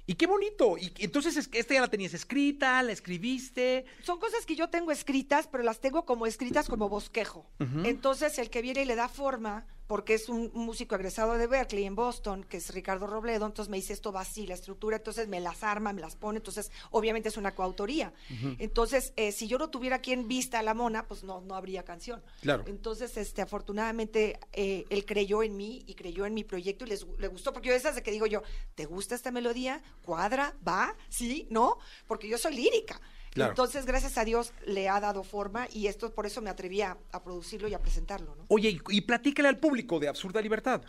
[0.09, 0.79] Y qué bonito.
[0.79, 3.85] Y entonces es que esta ya la tenías escrita, la escribiste.
[4.03, 7.45] Son cosas que yo tengo escritas, pero las tengo como escritas como bosquejo.
[7.85, 11.85] Entonces, el que viene y le da forma, porque es un músico egresado de Berkeley
[11.85, 15.29] en Boston, que es Ricardo Robledo, entonces me dice esto va así, la estructura, entonces
[15.29, 18.13] me las arma, me las pone, entonces obviamente es una coautoría.
[18.59, 21.85] Entonces, eh, si yo no tuviera quien vista a la mona, pues no, no habría
[21.85, 22.23] canción.
[22.43, 22.65] Claro.
[22.67, 27.07] Entonces, este, afortunadamente, eh, él creyó en mí y creyó en mi proyecto y les,
[27.19, 28.43] le gustó, porque yo esas de que digo yo,
[28.75, 29.83] ¿te gusta esta melodía?
[30.03, 30.55] ¿Cuadra?
[30.67, 30.95] ¿Va?
[31.09, 31.47] ¿Sí?
[31.49, 31.79] ¿No?
[32.07, 33.01] Porque yo soy lírica.
[33.39, 33.53] Claro.
[33.53, 36.97] Entonces, gracias a Dios, le ha dado forma y esto por eso me atreví a,
[37.13, 38.45] a producirlo y a presentarlo, ¿no?
[38.49, 40.83] Oye, y, y platícale al público de Absurda Libertad.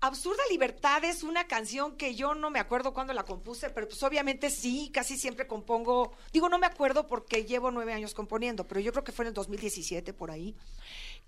[0.00, 4.02] Absurda Libertad es una canción que yo no me acuerdo cuándo la compuse, pero pues
[4.02, 8.80] obviamente sí, casi siempre compongo, digo no me acuerdo porque llevo nueve años componiendo, pero
[8.80, 10.54] yo creo que fue en el 2017 por ahí,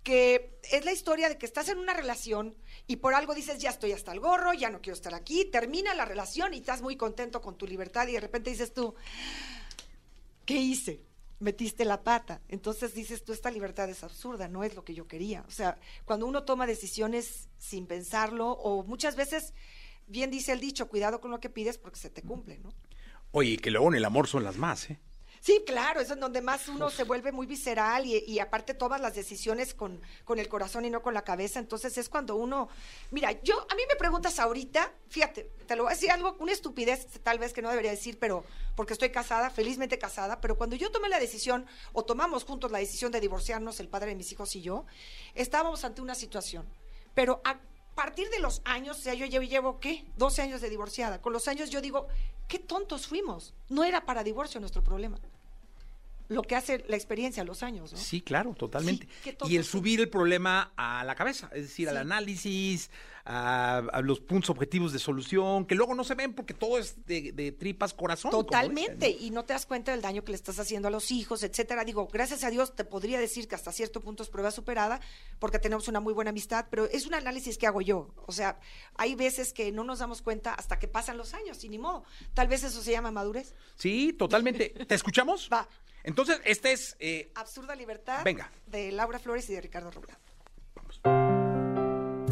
[0.03, 2.55] que es la historia de que estás en una relación
[2.87, 5.95] y por algo dices ya estoy hasta el gorro, ya no quiero estar aquí, termina
[5.95, 8.95] la relación y estás muy contento con tu libertad y de repente dices tú,
[10.47, 11.05] ¿qué hice?
[11.39, 12.41] Metiste la pata.
[12.49, 15.45] Entonces dices tú, esta libertad es absurda, no es lo que yo quería.
[15.47, 19.53] O sea, cuando uno toma decisiones sin pensarlo, o muchas veces,
[20.07, 22.73] bien dice el dicho, cuidado con lo que pides porque se te cumple, ¿no?
[23.33, 24.99] Oye, que luego en el amor son las más, ¿eh?
[25.47, 29.01] Sí, claro, es en donde más uno se vuelve muy visceral y, y aparte tomas
[29.01, 31.61] las decisiones con, con el corazón y no con la cabeza.
[31.61, 32.69] Entonces es cuando uno,
[33.13, 36.51] mira, yo a mí me preguntas ahorita, fíjate, te lo voy a decir algo, una
[36.51, 38.43] estupidez tal vez que no debería decir, pero
[38.75, 42.79] porque estoy casada, felizmente casada, pero cuando yo tomé la decisión o tomamos juntos la
[42.79, 44.85] decisión de divorciarnos, el padre de mis hijos y yo,
[45.37, 46.67] estábamos ante una situación.
[47.15, 47.61] Pero a
[47.95, 50.07] partir de los años, o sea, yo llevo, llevo ¿qué?
[50.17, 51.23] 12 años de divorciada.
[51.23, 52.09] Con los años yo digo,
[52.49, 53.55] qué tontos fuimos.
[53.69, 55.21] No era para divorcio nuestro problema.
[56.29, 57.99] Lo que hace la experiencia, los años, ¿no?
[57.99, 59.09] Sí, claro, totalmente.
[59.23, 62.91] Sí, y el subir el problema a la cabeza, es decir, al análisis,
[63.25, 67.05] a, a los puntos objetivos de solución, que luego no se ven porque todo es
[67.07, 68.31] de, de tripas corazón.
[68.31, 69.25] Totalmente, dicen.
[69.25, 71.85] y no te das cuenta del daño que le estás haciendo a los hijos, etcétera.
[71.85, 75.01] Digo, gracias a Dios te podría decir que hasta cierto punto es prueba superada,
[75.41, 78.15] porque tenemos una muy buena amistad, pero es un análisis que hago yo.
[78.27, 78.61] O sea,
[78.95, 82.05] hay veces que no nos damos cuenta hasta que pasan los años, y ni modo.
[82.33, 83.55] Tal vez eso se llama madurez.
[83.75, 84.69] Sí, totalmente.
[84.87, 85.49] ¿Te escuchamos?
[85.53, 85.69] Va.
[86.07, 86.97] Entonces, este es...
[87.01, 88.49] eh, Absurda Libertad Venga.
[88.67, 90.21] de Laura Flores y de Ricardo Roblado.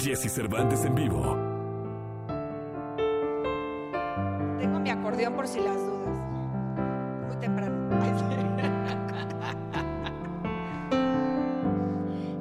[0.00, 1.20] Jesse Cervantes en vivo.
[4.58, 6.18] Tengo mi acordeón por si las dudas.
[7.26, 7.74] Muy temprano.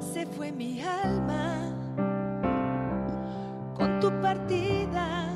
[0.14, 1.74] Se fue mi alma
[3.74, 5.28] con tu partida.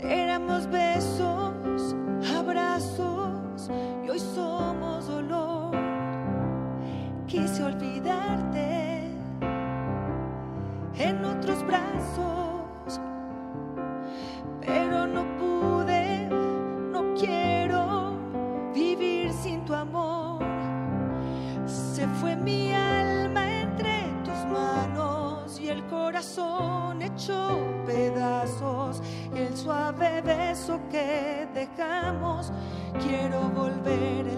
[0.00, 1.96] Éramos besos,
[2.36, 3.15] abrazos
[7.66, 9.02] olvidarte
[10.98, 13.00] en otros brazos,
[14.60, 16.28] pero no pude,
[16.92, 18.16] no quiero
[18.72, 20.44] vivir sin tu amor.
[21.66, 29.02] Se fue mi alma entre tus manos y el corazón hecho pedazos.
[29.34, 32.52] El suave beso que dejamos.
[33.02, 34.35] Quiero volver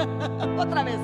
[0.58, 1.00] otra vez.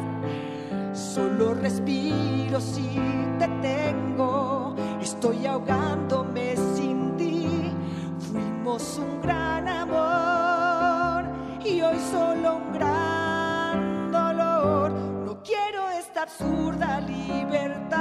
[0.92, 2.98] Solo respiro si
[3.38, 4.74] te tengo.
[5.00, 7.72] Estoy ahogándome sin ti.
[8.18, 11.24] Fuimos un gran amor
[11.64, 14.90] y hoy solo un gran dolor.
[15.24, 17.96] No quiero esta absurda libertad.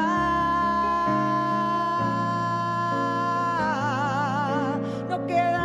[5.10, 5.65] No queda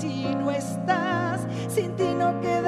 [0.00, 2.59] si no estás, sin ti no queda.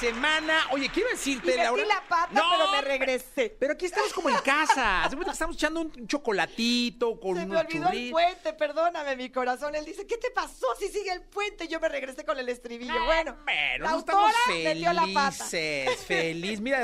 [0.00, 0.66] Semana.
[0.72, 1.84] Oye, quiero decirte, Y metí Laura.
[1.84, 3.56] la pata, pero me regresé.
[3.58, 5.08] Pero aquí estamos como en casa.
[5.10, 9.74] De estamos echando un chocolatito con Se me unos olvidó el puente, perdóname, mi corazón.
[9.74, 11.68] Él dice, ¿qué te pasó si sigue el puente?
[11.68, 13.04] Yo me regresé con el estribillo.
[13.04, 15.44] bueno, Pero la no autora metió la pata.
[16.06, 16.60] feliz.
[16.60, 16.80] Mira,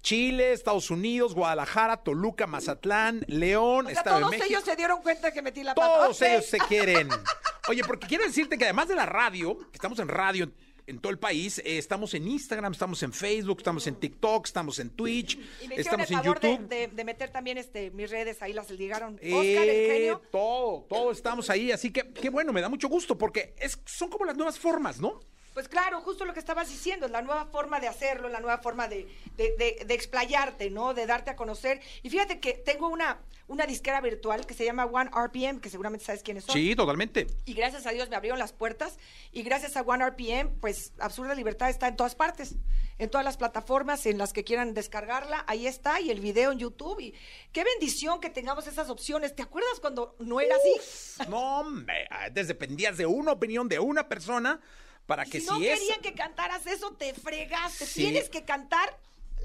[0.00, 4.46] Chile, Estados Unidos, Guadalajara, Toluca, Mazatlán, León, O sea, Estado de todos México.
[4.48, 5.86] ellos se dieron cuenta que metí la pata.
[5.88, 7.08] Todos ellos se quieren.
[7.68, 10.50] Oye, porque quiero decirte que además de la radio, que estamos en radio
[10.88, 14.78] en, todo el país, eh, estamos en Instagram, estamos en Facebook, estamos en TikTok, estamos
[14.78, 16.68] en Twitch, Y me estamos el en favor de, YouTube.
[16.68, 19.14] de- de meter también este, mis redes, ahí las ligaron.
[19.14, 20.22] Oscar, Eh, el genio.
[20.30, 24.08] todo, todo estamos ahí, así que qué bueno, me da mucho gusto porque es, son
[24.10, 25.20] como las nuevas formas, ¿no?
[25.58, 28.58] Pues claro, justo lo que estabas diciendo, es la nueva forma de hacerlo, la nueva
[28.58, 30.94] forma de, de, de- de explayarte, ¿no?
[30.94, 31.80] De darte a conocer.
[32.04, 36.04] Y fíjate que tengo una, una disquera virtual que se llama One RPM, que seguramente
[36.04, 36.52] sabes quiénes son.
[36.54, 37.26] Sí, totalmente.
[37.44, 38.98] Y gracias a Dios me abrieron las puertas.
[39.32, 42.54] Y gracias a One RPM, pues Absurda Libertad está en todas partes.
[43.00, 46.00] En todas las plataformas en las que quieran descargarla, ahí está.
[46.00, 47.00] Y el video en YouTube.
[47.00, 47.14] Y
[47.52, 49.34] qué bendición que tengamos esas opciones.
[49.34, 51.24] ¿Te acuerdas cuando no era así?
[51.28, 54.60] No, hombre, antes dependías de una opinión de una persona
[55.08, 55.78] para que si no si es...
[55.80, 57.86] querían que cantaras eso, te fregaste.
[57.86, 58.02] Sí.
[58.02, 58.94] Tienes que cantar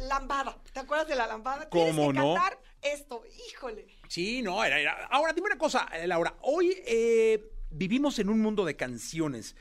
[0.10, 0.58] lambada.
[0.74, 1.70] ¿Te acuerdas de la lambada?
[1.70, 2.34] Tienes ¿Cómo que no?
[2.34, 3.24] cantar esto.
[3.50, 3.88] Híjole.
[4.10, 6.36] Sí, no, era, era- Ahora, dime una cosa, eh, Laura.
[6.42, 9.56] Hoy eh, vivimos en un mundo de canciones.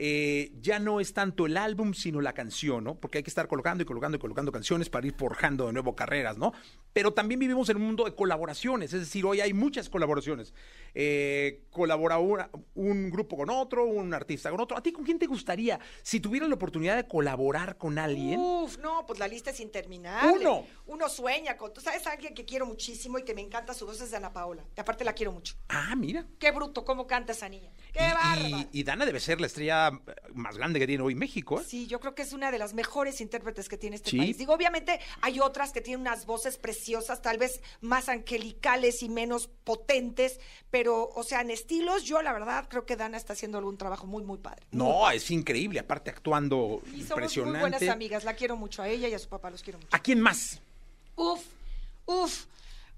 [0.00, 2.94] Eh, ya no es tanto el álbum, sino la canción, ¿no?
[2.94, 5.96] Porque hay que estar colocando y colocando y colocando canciones para ir forjando de nuevo
[5.96, 6.52] carreras, ¿no?
[6.92, 10.54] Pero también vivimos en un mundo de colaboraciones, es decir, hoy hay muchas colaboraciones.
[10.94, 14.76] Eh, colabora una- un grupo con otro, un artista con otro.
[14.76, 18.38] ¿A ti con quién te gustaría, si tuvieras la oportunidad de colaborar con alguien?
[18.38, 20.46] Uf, no, pues la lista es interminable.
[20.46, 20.64] Uno.
[20.86, 21.72] Uno sueña con.
[21.72, 24.16] Tú sabes a alguien que quiero muchísimo y que me encanta su voz es de
[24.16, 24.64] Ana Paola.
[24.76, 25.54] Y aparte la quiero mucho.
[25.68, 26.24] Ah, mira.
[26.38, 27.70] Qué bruto, cómo canta esa niña.
[27.92, 29.90] Qué Y- y, y Dana debe ser la estrella
[30.34, 31.64] más grande que tiene hoy México, ¿eh?
[31.66, 34.18] Sí, yo creo que es una de las mejores intérpretes que tiene este Sí.
[34.18, 34.38] país.
[34.38, 39.48] Digo, obviamente hay otras que tienen unas voces preciosas, tal vez más angelicales y menos
[39.64, 40.38] potentes,
[40.70, 44.06] pero, o sea, en estilos, yo la verdad creo que Dana está haciendo un trabajo
[44.06, 44.66] muy, muy padre.
[44.70, 49.08] No, es increíble, aparte actuando Y somos muy buenas amigas, la quiero mucho a ella
[49.08, 49.88] y a su papá, los quiero mucho.
[49.96, 50.60] ¿A quién más?
[51.16, 51.40] Uf,
[52.06, 52.44] uf,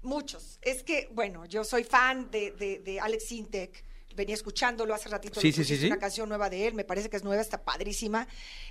[0.03, 0.59] muchos.
[0.61, 3.83] Es que, bueno, yo soy fan de, de, de Alex Sintek.
[4.15, 5.39] Venía escuchándolo hace ratito.
[5.39, 5.85] Sí, sí, sí.
[5.87, 8.27] Una canción nueva de él, me parece que es nueva, está padrísima.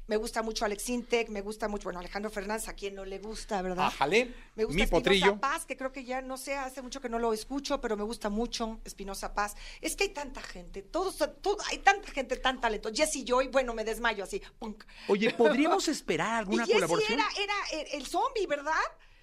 [0.07, 3.19] Me gusta mucho Alex Sintek, me gusta mucho, bueno, Alejandro Fernández, a quien no le
[3.19, 3.87] gusta, ¿verdad?
[3.87, 5.41] Ájale, Me gusta mi Espinosa potrillo.
[5.41, 8.03] Paz, que creo que ya no sé, hace mucho que no lo escucho, pero me
[8.05, 9.55] gusta mucho Espinosa Paz.
[9.81, 12.95] Es que hay tanta gente, todos, todo, hay tanta gente tan talentosa.
[12.95, 14.43] Jesse Joy, bueno, me desmayo así.
[14.59, 14.85] punk.
[15.09, 17.19] Oye, ¿podríamos esperar alguna y colaboración?
[17.19, 18.73] era, era el, el zombie, ¿verdad?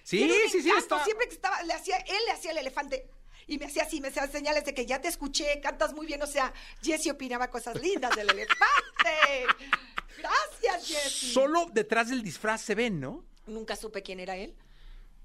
[0.02, 3.10] Sí, un sí, sí, está- Siempre que estaba, le hacía, él le hacía el elefante.
[3.48, 6.22] Y me hacía así, me hacía señales de que ya te escuché, cantas muy bien.
[6.22, 9.46] O sea, Jesse opinaba cosas lindas del elefante.
[10.18, 11.32] Gracias, Jesse.
[11.32, 13.24] Solo detrás del disfraz se ven, ¿no?
[13.46, 14.54] Nunca supe quién era él.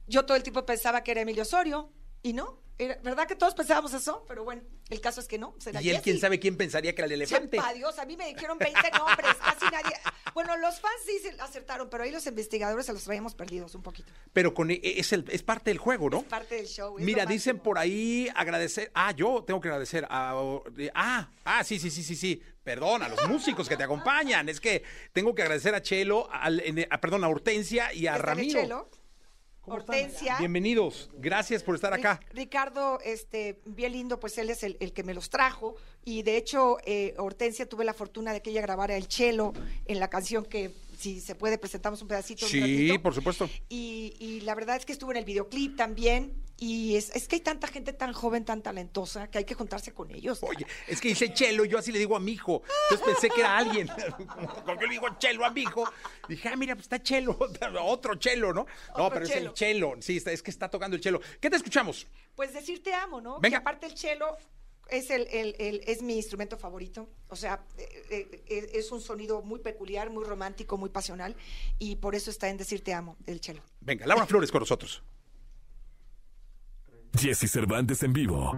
[0.08, 1.92] Yo todo el tiempo pensaba que era Emilio Osorio.
[2.24, 4.24] Y no, era, ¿verdad que todos pensábamos eso?
[4.28, 5.54] Pero bueno, el caso es que no.
[5.60, 6.04] será Y él, Jesse.
[6.04, 7.58] quién sabe quién pensaría que era el elefante.
[7.58, 9.96] Sepa Dios, a mí me dijeron 20 nombres, casi nadie.
[10.34, 13.84] Bueno, los fans sí se acertaron, pero ahí los investigadores se los traíamos perdidos un
[13.84, 14.12] poquito.
[14.32, 16.24] Pero con, e- es, el, es parte del juego, ¿no?
[16.24, 16.98] Parte del show.
[16.98, 18.90] es Mira, dicen por ahí agradecer.
[18.96, 20.34] Ah, yo tengo que agradecer a.
[20.96, 22.42] Ah, ah, sí, sí, sí, sí, sí.
[22.64, 24.48] Perdón, a los músicos que te acompañan.
[24.50, 28.16] Es que tengo que agradecer a Chelo, al- en- a- perdón, a Hortensia y a
[28.16, 28.62] el Ramiro.
[28.62, 28.90] chelo.
[29.66, 30.38] Hortensia.
[30.40, 31.10] Bienvenidos.
[31.18, 32.20] Gracias por estar acá.
[32.32, 35.76] Ri- Ricardo, este, bien lindo, pues él es el, el que me los trajo.
[36.04, 39.54] Y de hecho, eh, Hortensia tuve la fortuna de que ella grabara el chelo
[39.86, 40.72] en la canción que,
[41.04, 42.46] si se puede, presentamos un pedacito.
[42.46, 43.02] un Sí, ratito.
[43.04, 43.50] por supuesto.
[43.70, 46.42] Y, y la verdad es que estuvo en el videoclip también.
[46.58, 49.92] Y es, es que hay tanta gente tan joven, tan talentosa, que hay que juntarse
[49.94, 50.40] con ellos.
[50.44, 52.62] Oye, es que dice Chelo, yo así le digo a mi hijo.
[52.90, 53.88] Entonces pensé que era alguien.
[54.64, 55.84] Cuando yo le digo Chelo a mi hijo,
[56.30, 57.38] dije, ah, mira, pues está Chelo,
[57.82, 58.66] otro Chelo, ¿no?
[58.98, 59.96] No, pero es el Chelo.
[60.00, 61.20] Sí, está- es que está tocando el Chelo.
[61.42, 62.08] ¿Qué te escuchamos?
[62.36, 63.40] Pues decir te amo, ¿no?
[63.42, 63.58] Venga.
[63.58, 64.38] Que aparte el chelo
[64.90, 67.10] es el, el- el- es mi instrumento favorito.
[67.30, 71.36] O sea, eh, eh, eh, es un sonido muy peculiar, muy romántico, muy pasional.
[71.80, 73.62] Y por eso está en decir te amo, el chelo.
[73.82, 75.02] Venga, Laura Flores con nosotros.
[77.16, 78.52] Jesse Cervantes en vivo.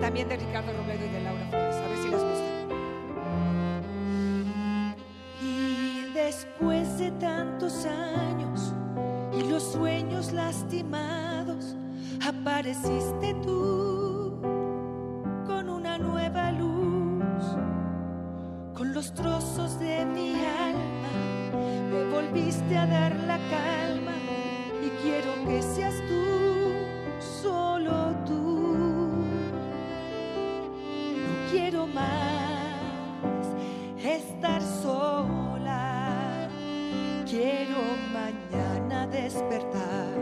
[0.00, 1.76] También de Ricardo Romero y de Laura Flores.
[1.76, 2.50] A ver si les gusta.
[5.42, 8.72] Y Después de tantos años
[9.40, 11.74] y los sueños lastimados,
[12.26, 14.38] apareciste tú
[15.46, 17.44] con una nueva luz,
[18.74, 21.12] con los trozos de mi alma,
[21.90, 24.12] me volviste a dar la calma
[24.84, 29.14] y quiero que seas tú, solo tú.
[31.16, 32.04] No quiero más
[34.04, 34.79] estar sola.
[37.30, 37.80] Quiero
[38.12, 40.18] mañana despertar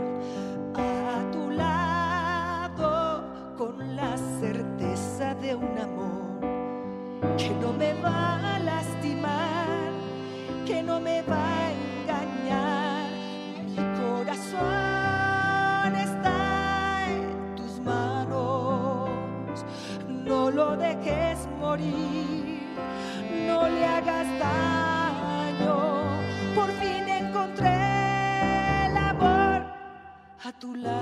[0.75, 3.23] a tu lado
[3.57, 9.65] con la certeza de un amor que no me va a lastimar,
[10.67, 13.09] que no me va a engañar.
[13.65, 19.09] Mi corazón está en tus manos,
[20.07, 22.61] no lo dejes morir,
[23.47, 24.59] no le hagas daño.
[26.55, 26.98] Por fin
[30.59, 30.98] tu lado.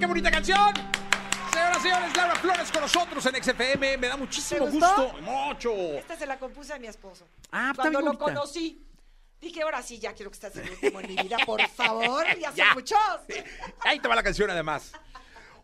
[0.00, 0.72] Qué bonita canción!
[1.52, 3.98] Señoras y señores, Laura Flores con nosotros en XFM.
[3.98, 5.02] Me da muchísimo ¿Te gustó?
[5.12, 5.20] gusto.
[5.22, 5.72] Mucho.
[5.74, 7.26] Esta se la compuse a mi esposo.
[7.52, 8.24] Ah, está Cuando bien lo bonita.
[8.40, 8.82] conocí,
[9.40, 12.50] dije, ahora sí, ya quiero que estés el último en mi vida, por favor, ya
[12.54, 12.98] son muchos.
[13.80, 14.92] Ahí te va la canción además.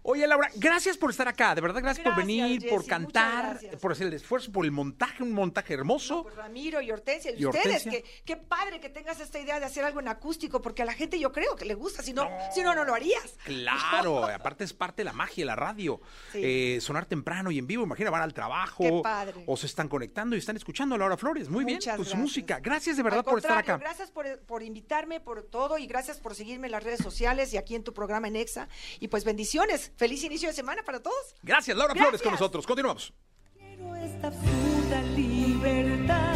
[0.09, 1.53] Oye, Laura, gracias por estar acá.
[1.57, 5.21] De verdad, gracias, por venir, Jessy, por cantar, por hacer el esfuerzo, por el montaje,
[5.25, 6.23] un montaje hermoso.
[6.23, 7.91] Pues Ramiro y Hortensia, y, Y ustedes, Hortensia.
[7.91, 10.93] que qué padre que tengas esta idea de hacer algo en acústico, porque a la
[10.93, 13.35] gente yo creo que le gusta, si no, si no, no lo harías.
[13.45, 16.01] Claro, aparte es parte de la magia de la radio.
[16.31, 16.41] Sí.
[16.41, 18.85] Eh, sonar temprano y en vivo, imagina, van al trabajo.
[18.85, 19.43] Qué padre.
[19.49, 21.49] O se están conectando y están escuchando a Laura Flores.
[21.49, 22.61] Muy bien, con su música.
[22.61, 23.77] Gracias de verdad Al por estar acá.
[23.79, 27.57] Gracias por, por invitarme, por todo, y gracias por seguirme en las redes sociales y
[27.57, 28.69] aquí en tu programa en EXA.
[29.01, 31.35] Y pues bendiciones, feliz inicio de semana para todos.
[31.43, 32.41] Gracias, Laura Flores con Gracias.
[32.41, 32.67] nosotros.
[32.67, 33.13] Continuamos.
[33.55, 36.35] Quiero esta absurda libertad,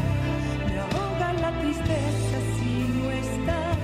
[0.67, 3.79] me ahoga la tristeza si no estás,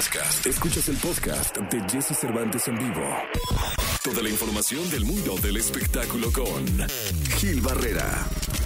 [0.00, 0.46] Podcast.
[0.46, 3.04] Escuchas el podcast de Jesse Cervantes en vivo.
[4.02, 6.64] Toda la información del mundo del espectáculo con
[7.36, 8.08] Gil Barrera.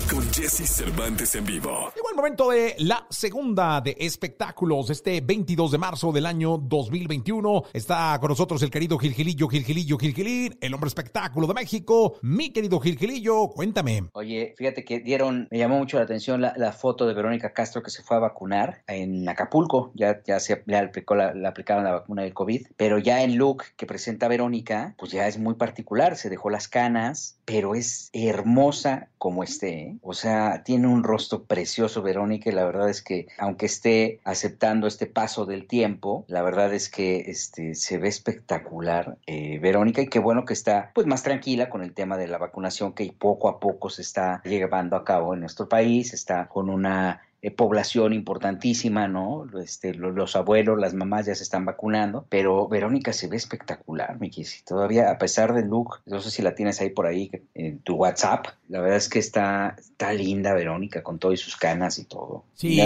[0.08, 1.92] Con Jesse Cervantes en vivo.
[1.96, 4.90] Igual el momento de la segunda de espectáculos.
[4.90, 10.56] Este 22 de marzo del año 2021 está con nosotros el querido Gilgilillo, Gilgilillo, Gilgilín,
[10.60, 12.18] el hombre espectáculo de México.
[12.22, 14.04] Mi querido Gilgilillo, cuéntame.
[14.12, 17.82] Oye, fíjate que dieron, me llamó mucho la atención la, la foto de Verónica Castro
[17.82, 19.90] que se fue a vacunar en Acapulco.
[19.94, 23.34] Ya, ya se le, aplicó la, le aplicaron la vacuna del COVID, pero ya el
[23.34, 26.16] look que presenta Verónica, pues ya es muy particular.
[26.16, 29.80] Se dejó las canas, pero es hermosa como esté.
[29.80, 29.96] ¿eh?
[30.02, 34.86] O sea, tiene un rostro precioso Verónica y la verdad es que aunque esté aceptando
[34.86, 40.08] este paso del tiempo, la verdad es que este, se ve espectacular eh, Verónica y
[40.08, 43.48] qué bueno que está pues más tranquila con el tema de la vacunación que poco
[43.48, 48.12] a poco se está llevando a cabo en nuestro país, está con una eh, población
[48.12, 49.46] importantísima, ¿no?
[49.62, 54.18] Este, lo- los, abuelos, las mamás ya se están vacunando, pero Verónica se ve espectacular,
[54.18, 54.62] mi Kissy.
[54.64, 57.96] Todavía, a pesar del look, no sé si la tienes ahí por ahí en tu
[57.96, 62.04] WhatsApp, la verdad es que está, está linda Verónica con todo y sus canas y
[62.04, 62.44] todo.
[62.54, 62.80] Sí,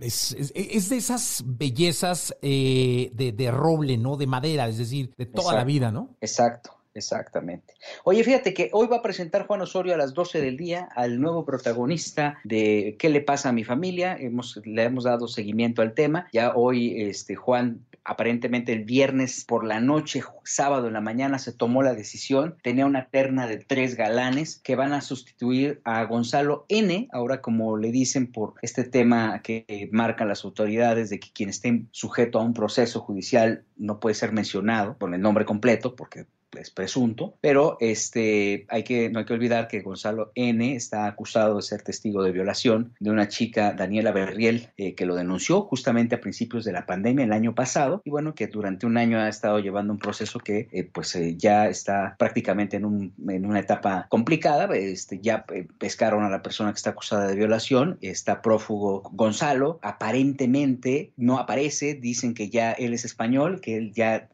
[0.00, 4.16] es, es- de esas bellezas eh, de, de roble, ¿no?
[4.16, 6.10] De madera, es decir, de toda la vida, ¿no?
[6.20, 7.74] Exacto, exactamente.
[8.04, 11.20] Oye, fíjate que hoy va a presentar Juan Osorio a las 12 del día al
[11.20, 14.16] nuevo protagonista de ¿Qué le pasa a mi familia?
[14.18, 16.28] Hemos, le hemos dado seguimiento al tema.
[16.32, 21.52] Ya hoy este, Juan aparentemente el viernes por la noche, sábado en la mañana, se
[21.52, 22.56] tomó la decisión.
[22.62, 27.76] Tenía una terna de tres galanes que van a sustituir a Gonzalo N, ahora como
[27.76, 32.42] le dicen por este tema que marcan las autoridades de que quien esté sujeto a
[32.42, 36.26] un proceso judicial no puede ser mencionado con el nombre completo porque
[36.56, 41.56] es presunto, pero este hay que no hay que olvidar que Gonzalo N está acusado
[41.56, 46.14] de ser testigo de violación de una chica Daniela Berriel eh, que lo denunció justamente
[46.14, 49.28] a principios de la pandemia el año pasado y bueno que durante un año ha
[49.28, 53.60] estado llevando un proceso que eh, pues eh, ya está prácticamente en, un, en una
[53.60, 55.44] etapa complicada, este ya
[55.78, 61.94] pescaron a la persona que está acusada de violación, está prófugo Gonzalo, aparentemente no aparece,
[61.94, 64.28] dicen que ya él es español, que él ya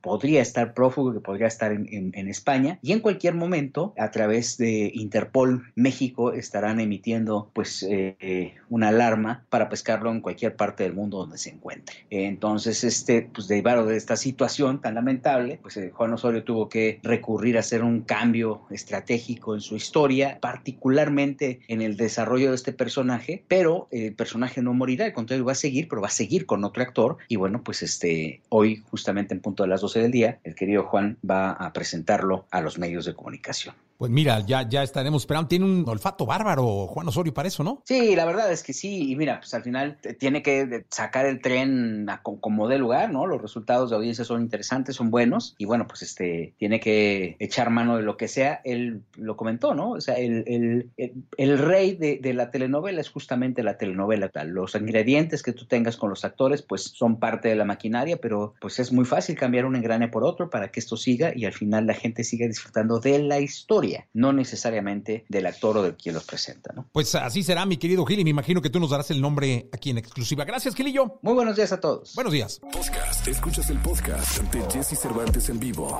[0.00, 4.10] podría estar prófugo, que podría estar en, en- en España y en cualquier momento a
[4.10, 10.82] través de Interpol México estarán emitiendo pues eh, una alarma para pescarlo en cualquier parte
[10.84, 11.96] del mundo donde se encuentre.
[12.10, 17.00] Entonces, este, pues derivado de esta situación tan lamentable, pues eh, Juan Osorio tuvo que
[17.02, 22.72] recurrir a hacer un cambio estratégico en su historia, particularmente en el desarrollo de este
[22.72, 26.46] personaje, pero el personaje no morirá, al contrario, va a seguir, pero va a seguir
[26.46, 30.10] con otro actor y bueno, pues este, hoy justamente en punto de las 12 del
[30.10, 33.74] día, el querido Juan va a presentarlo a los medios de comunicación.
[33.98, 35.48] Pues mira, ya, ya estaremos esperando.
[35.48, 37.82] Tiene un olfato bárbaro Juan Osorio para eso, ¿no?
[37.86, 40.86] Sí, la verdad es que sí, y mira, pues al final te- tiene que de-
[40.90, 43.26] sacar el tren a co- como de lugar, ¿no?
[43.26, 47.70] Los resultados de audiencia son interesantes, son buenos, y bueno, pues este, tiene que echar
[47.70, 49.92] mano de lo que sea, él lo comentó, ¿no?
[49.92, 54.28] O sea, el, el, el, el rey de, de la telenovela es justamente la telenovela,
[54.28, 54.50] tal.
[54.50, 58.52] los ingredientes que tú tengas con los actores, pues son parte de la maquinaria, pero
[58.60, 61.52] pues es muy fácil cambiar un engrane por otro para que esto siga y al
[61.54, 66.14] final la gente siga disfrutando de la historia, no necesariamente del actor o de quien
[66.14, 66.86] los presenta, ¿no?
[66.92, 69.68] Pues así será, mi querido Gil, y me imagino que tú nos darás el nombre
[69.72, 70.44] aquí en exclusiva.
[70.44, 71.18] Gracias, Gilillo.
[71.22, 72.14] Muy buenos días a todos.
[72.14, 72.60] Buenos días.
[72.72, 73.26] Podcast.
[73.28, 75.98] Escuchas el podcast de Jesse Cervantes en vivo.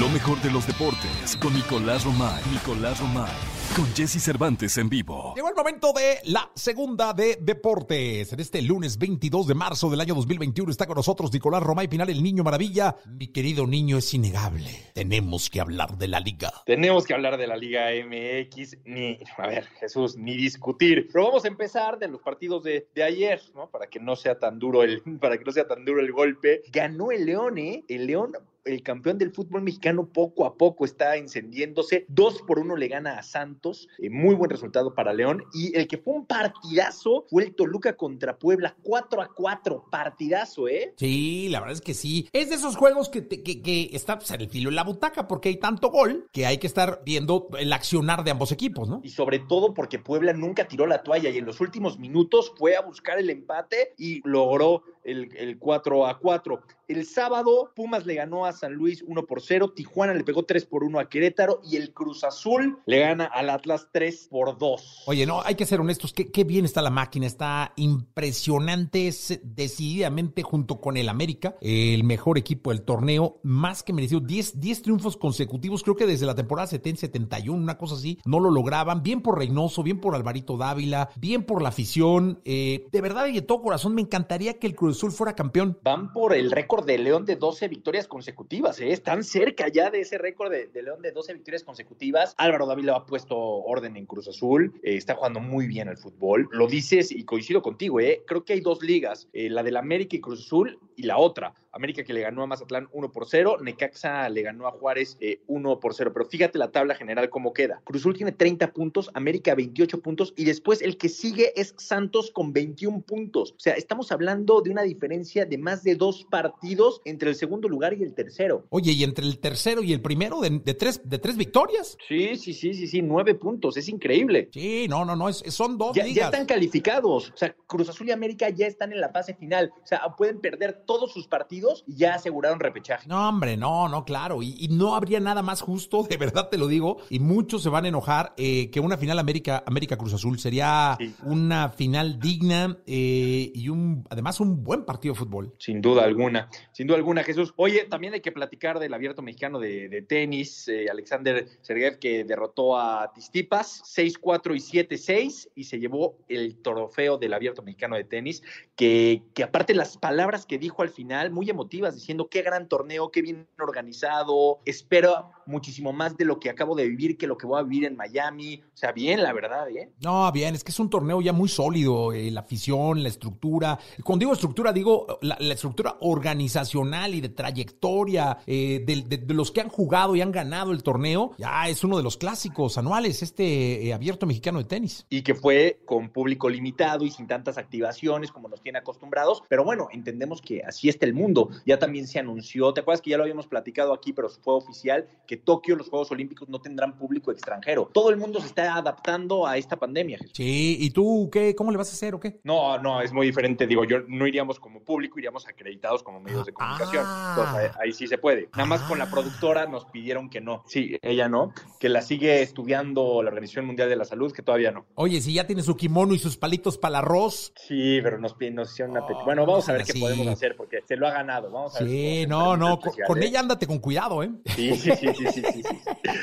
[0.00, 2.42] Lo mejor de los deportes con Nicolás Romay.
[2.52, 3.55] Nicolás Romay.
[3.74, 5.32] Con Jesse Cervantes en vivo.
[5.34, 8.32] Llegó el momento de la segunda de deportes.
[8.32, 12.10] En este lunes 22 de marzo del año 2021 está con nosotros Nicolás Romay Pinal,
[12.10, 12.96] el niño maravilla.
[13.06, 14.70] Mi querido niño, es innegable.
[14.94, 16.52] Tenemos que hablar de la liga.
[16.66, 21.08] Tenemos que hablar de la Liga MX, ni, a ver, Jesús, ni discutir.
[21.12, 23.68] Pero vamos a empezar de los partidos de, de ayer, ¿no?
[23.68, 26.62] Para que no sea tan duro el, para que no sea tan duro el golpe.
[26.72, 27.84] Ganó el León, ¿eh?
[27.88, 28.32] El León
[28.66, 32.04] el campeón del fútbol mexicano poco a poco está encendiéndose.
[32.08, 33.88] Dos por uno le gana a Santos.
[33.98, 35.44] Eh, muy buen resultado para León.
[35.54, 38.76] Y el que fue un partidazo fue el Toluca contra Puebla.
[38.82, 39.84] 4 a 4.
[39.90, 40.92] Partidazo, ¿eh?
[40.96, 42.28] Sí, la verdad es que sí.
[42.32, 44.84] Es de esos juegos que, te- que, que está pues, en el filo en la
[44.84, 48.88] butaca porque hay tanto gol que hay que estar viendo el accionar de ambos equipos,
[48.88, 49.00] ¿no?
[49.02, 52.76] y sobre todo porque Puebla nunca tiró la toalla y en los últimos minutos fue
[52.76, 56.60] a buscar el empate y logró el, el 4 a 4.
[56.88, 60.66] El sábado Pumas le ganó a San Luis 1 por 0, Tijuana le pegó 3
[60.66, 65.04] por 1 a Querétaro y el Cruz Azul le gana al Atlas 3 por 2.
[65.06, 66.12] Oye, no, hay que ser honestos.
[66.12, 67.26] Qué, qué bien está la máquina.
[67.26, 69.08] Está impresionante.
[69.08, 73.40] Es decididamente junto con el América, el mejor equipo del torneo.
[73.42, 74.20] Más que merecido.
[74.20, 75.82] 10, 10 triunfos consecutivos.
[75.82, 79.02] Creo que desde la temporada 70-71, una cosa así, no lo lograban.
[79.02, 82.40] Bien por Reynoso, bien por Alvarito Dávila, bien por la afición.
[82.44, 85.78] Eh, de verdad y de todo corazón, me encantaría que el Cruz Azul fuera campeón.
[85.82, 88.92] Van por el récord de León de 12 victorias consecutivas, ¿eh?
[88.92, 92.34] Están cerca ya de ese récord de, León de 12 victorias consecutivas.
[92.38, 95.98] Álvaro David le ha puesto orden en Cruz Azul, eh, está jugando muy bien al
[95.98, 96.48] fútbol.
[96.50, 98.22] Lo dices y coincido contigo, ¿eh?
[98.26, 101.52] Creo que hay dos ligas, eh, la del América y Cruz Azul y la otra.
[101.76, 105.40] América que le ganó a Mazatlán 1 por 0, Necaxa le ganó a Juárez eh,
[105.46, 106.10] 1 por 0.
[106.12, 107.80] Pero fíjate la tabla general cómo queda.
[107.84, 112.30] Cruz Azul tiene 30 puntos, América 28 puntos y después el que sigue es Santos
[112.30, 113.52] con 21 puntos.
[113.52, 117.68] O sea, estamos hablando de una diferencia de más de dos partidos entre el segundo
[117.68, 118.64] lugar y el tercero.
[118.70, 121.96] Oye, y entre el tercero y el primero de, de tres, de tres victorias.
[122.08, 124.48] Sí, sí, sí, sí, sí, nueve puntos, es increíble.
[124.52, 126.16] Sí, no, no, no, es- son dos Ya, ligas.
[126.16, 127.30] ya están calificados.
[127.30, 129.72] O sea, Cruz Azul y América ya están en la fase final.
[129.82, 133.08] O sea, pueden perder todos sus partidos y ya aseguraron repechaje.
[133.08, 134.42] No, hombre, no, no, claro.
[134.42, 136.98] Y, y no habría nada más justo, de verdad te lo digo.
[137.10, 140.98] Y muchos se van a enojar eh, que una final América, América Cruz Azul sería
[141.22, 145.54] una final digna eh, y un, además un buen partido de fútbol.
[145.58, 147.52] Sin duda alguna, sin duda alguna, Jesús.
[147.56, 152.24] Oye, también hay que platicar del abierto mexicano de, de tenis, eh, Alexander Sergev, que
[152.24, 158.04] derrotó a Tistipas 6-4 y 7-6 y se llevó el trofeo del abierto mexicano de
[158.04, 158.42] tenis,
[158.74, 163.10] que, que aparte las palabras que dijo al final, muy emotivas, diciendo qué gran torneo,
[163.10, 167.46] qué bien organizado, espero muchísimo más de lo que acabo de vivir que lo que
[167.46, 168.62] voy a vivir en Miami.
[168.74, 169.90] O sea, bien, la verdad, ¿eh?
[170.02, 173.78] No, bien, es que es un torneo ya muy sólido, eh, la afición, la estructura.
[174.04, 179.34] Cuando digo estructura, digo la, la estructura organizacional y de trayectoria eh, de, de- de
[179.34, 181.32] los que han jugado y han ganado el torneo.
[181.38, 185.06] Ya es uno de los clásicos anuales, este eh, abierto mexicano de tenis.
[185.08, 189.64] y que fue con público limitado y sin tantas activaciones como nos tiene acostumbrados, pero
[189.64, 191.45] bueno, entendemos que así está el mundo.
[191.64, 195.06] Ya también se anunció, ¿te acuerdas que ya lo habíamos platicado aquí, pero fue oficial,
[195.26, 197.90] que Tokio, los Juegos Olímpicos, no tendrán público extranjero?
[197.92, 200.18] Todo el mundo se está adaptando a esta pandemia.
[200.18, 200.32] Jesús.
[200.34, 201.54] Sí, ¿y tú qué?
[201.54, 202.40] ¿Cómo le vas a hacer o qué?
[202.44, 203.66] No, no, es muy diferente.
[203.66, 207.04] Digo, yo no iríamos como público, iríamos acreditados como medios de comunicación.
[207.06, 207.34] Ah.
[207.36, 208.48] Entonces, ahí, ahí sí se puede.
[208.52, 210.62] Nada más con la productora nos pidieron que no.
[210.66, 214.70] Sí, ella no, que la sigue estudiando la Organización Mundial de la Salud, que todavía
[214.70, 214.86] no.
[214.94, 217.52] Oye, si ya tiene su kimono y sus palitos para el arroz.
[217.56, 219.24] Sí, pero nos, piden- nos hicieron una petición.
[219.26, 220.00] Bueno, vamos a ver qué así.
[220.00, 221.50] podemos hacer porque se lo ha ganado.
[221.50, 221.88] Vamos a ver.
[221.88, 224.30] Sí, no, no, con, con ella ándate con cuidado, ¿eh?
[224.54, 225.78] Sí, sí, sí, sí, sí, sí, sí.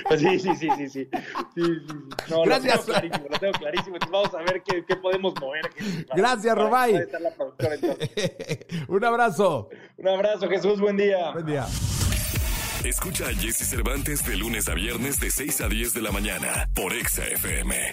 [0.08, 1.10] Pues sí, sí, sí, sí.
[2.30, 2.78] No, Gracias.
[2.78, 3.96] lo tengo clarísimo, lo tengo clarísimo.
[3.96, 5.70] Entonces vamos a ver qué, qué podemos mover.
[6.16, 6.92] Gracias, para- Robay.
[6.94, 8.10] para estar la productora, entonces.
[8.88, 9.70] Un abrazo.
[9.98, 11.32] Un abrazo, Jesús, buen día.
[11.32, 11.66] Buen día.
[12.84, 16.70] Escucha a Jesse Cervantes de lunes a viernes de 6 a 10 de la mañana
[16.76, 17.92] por Exa FM.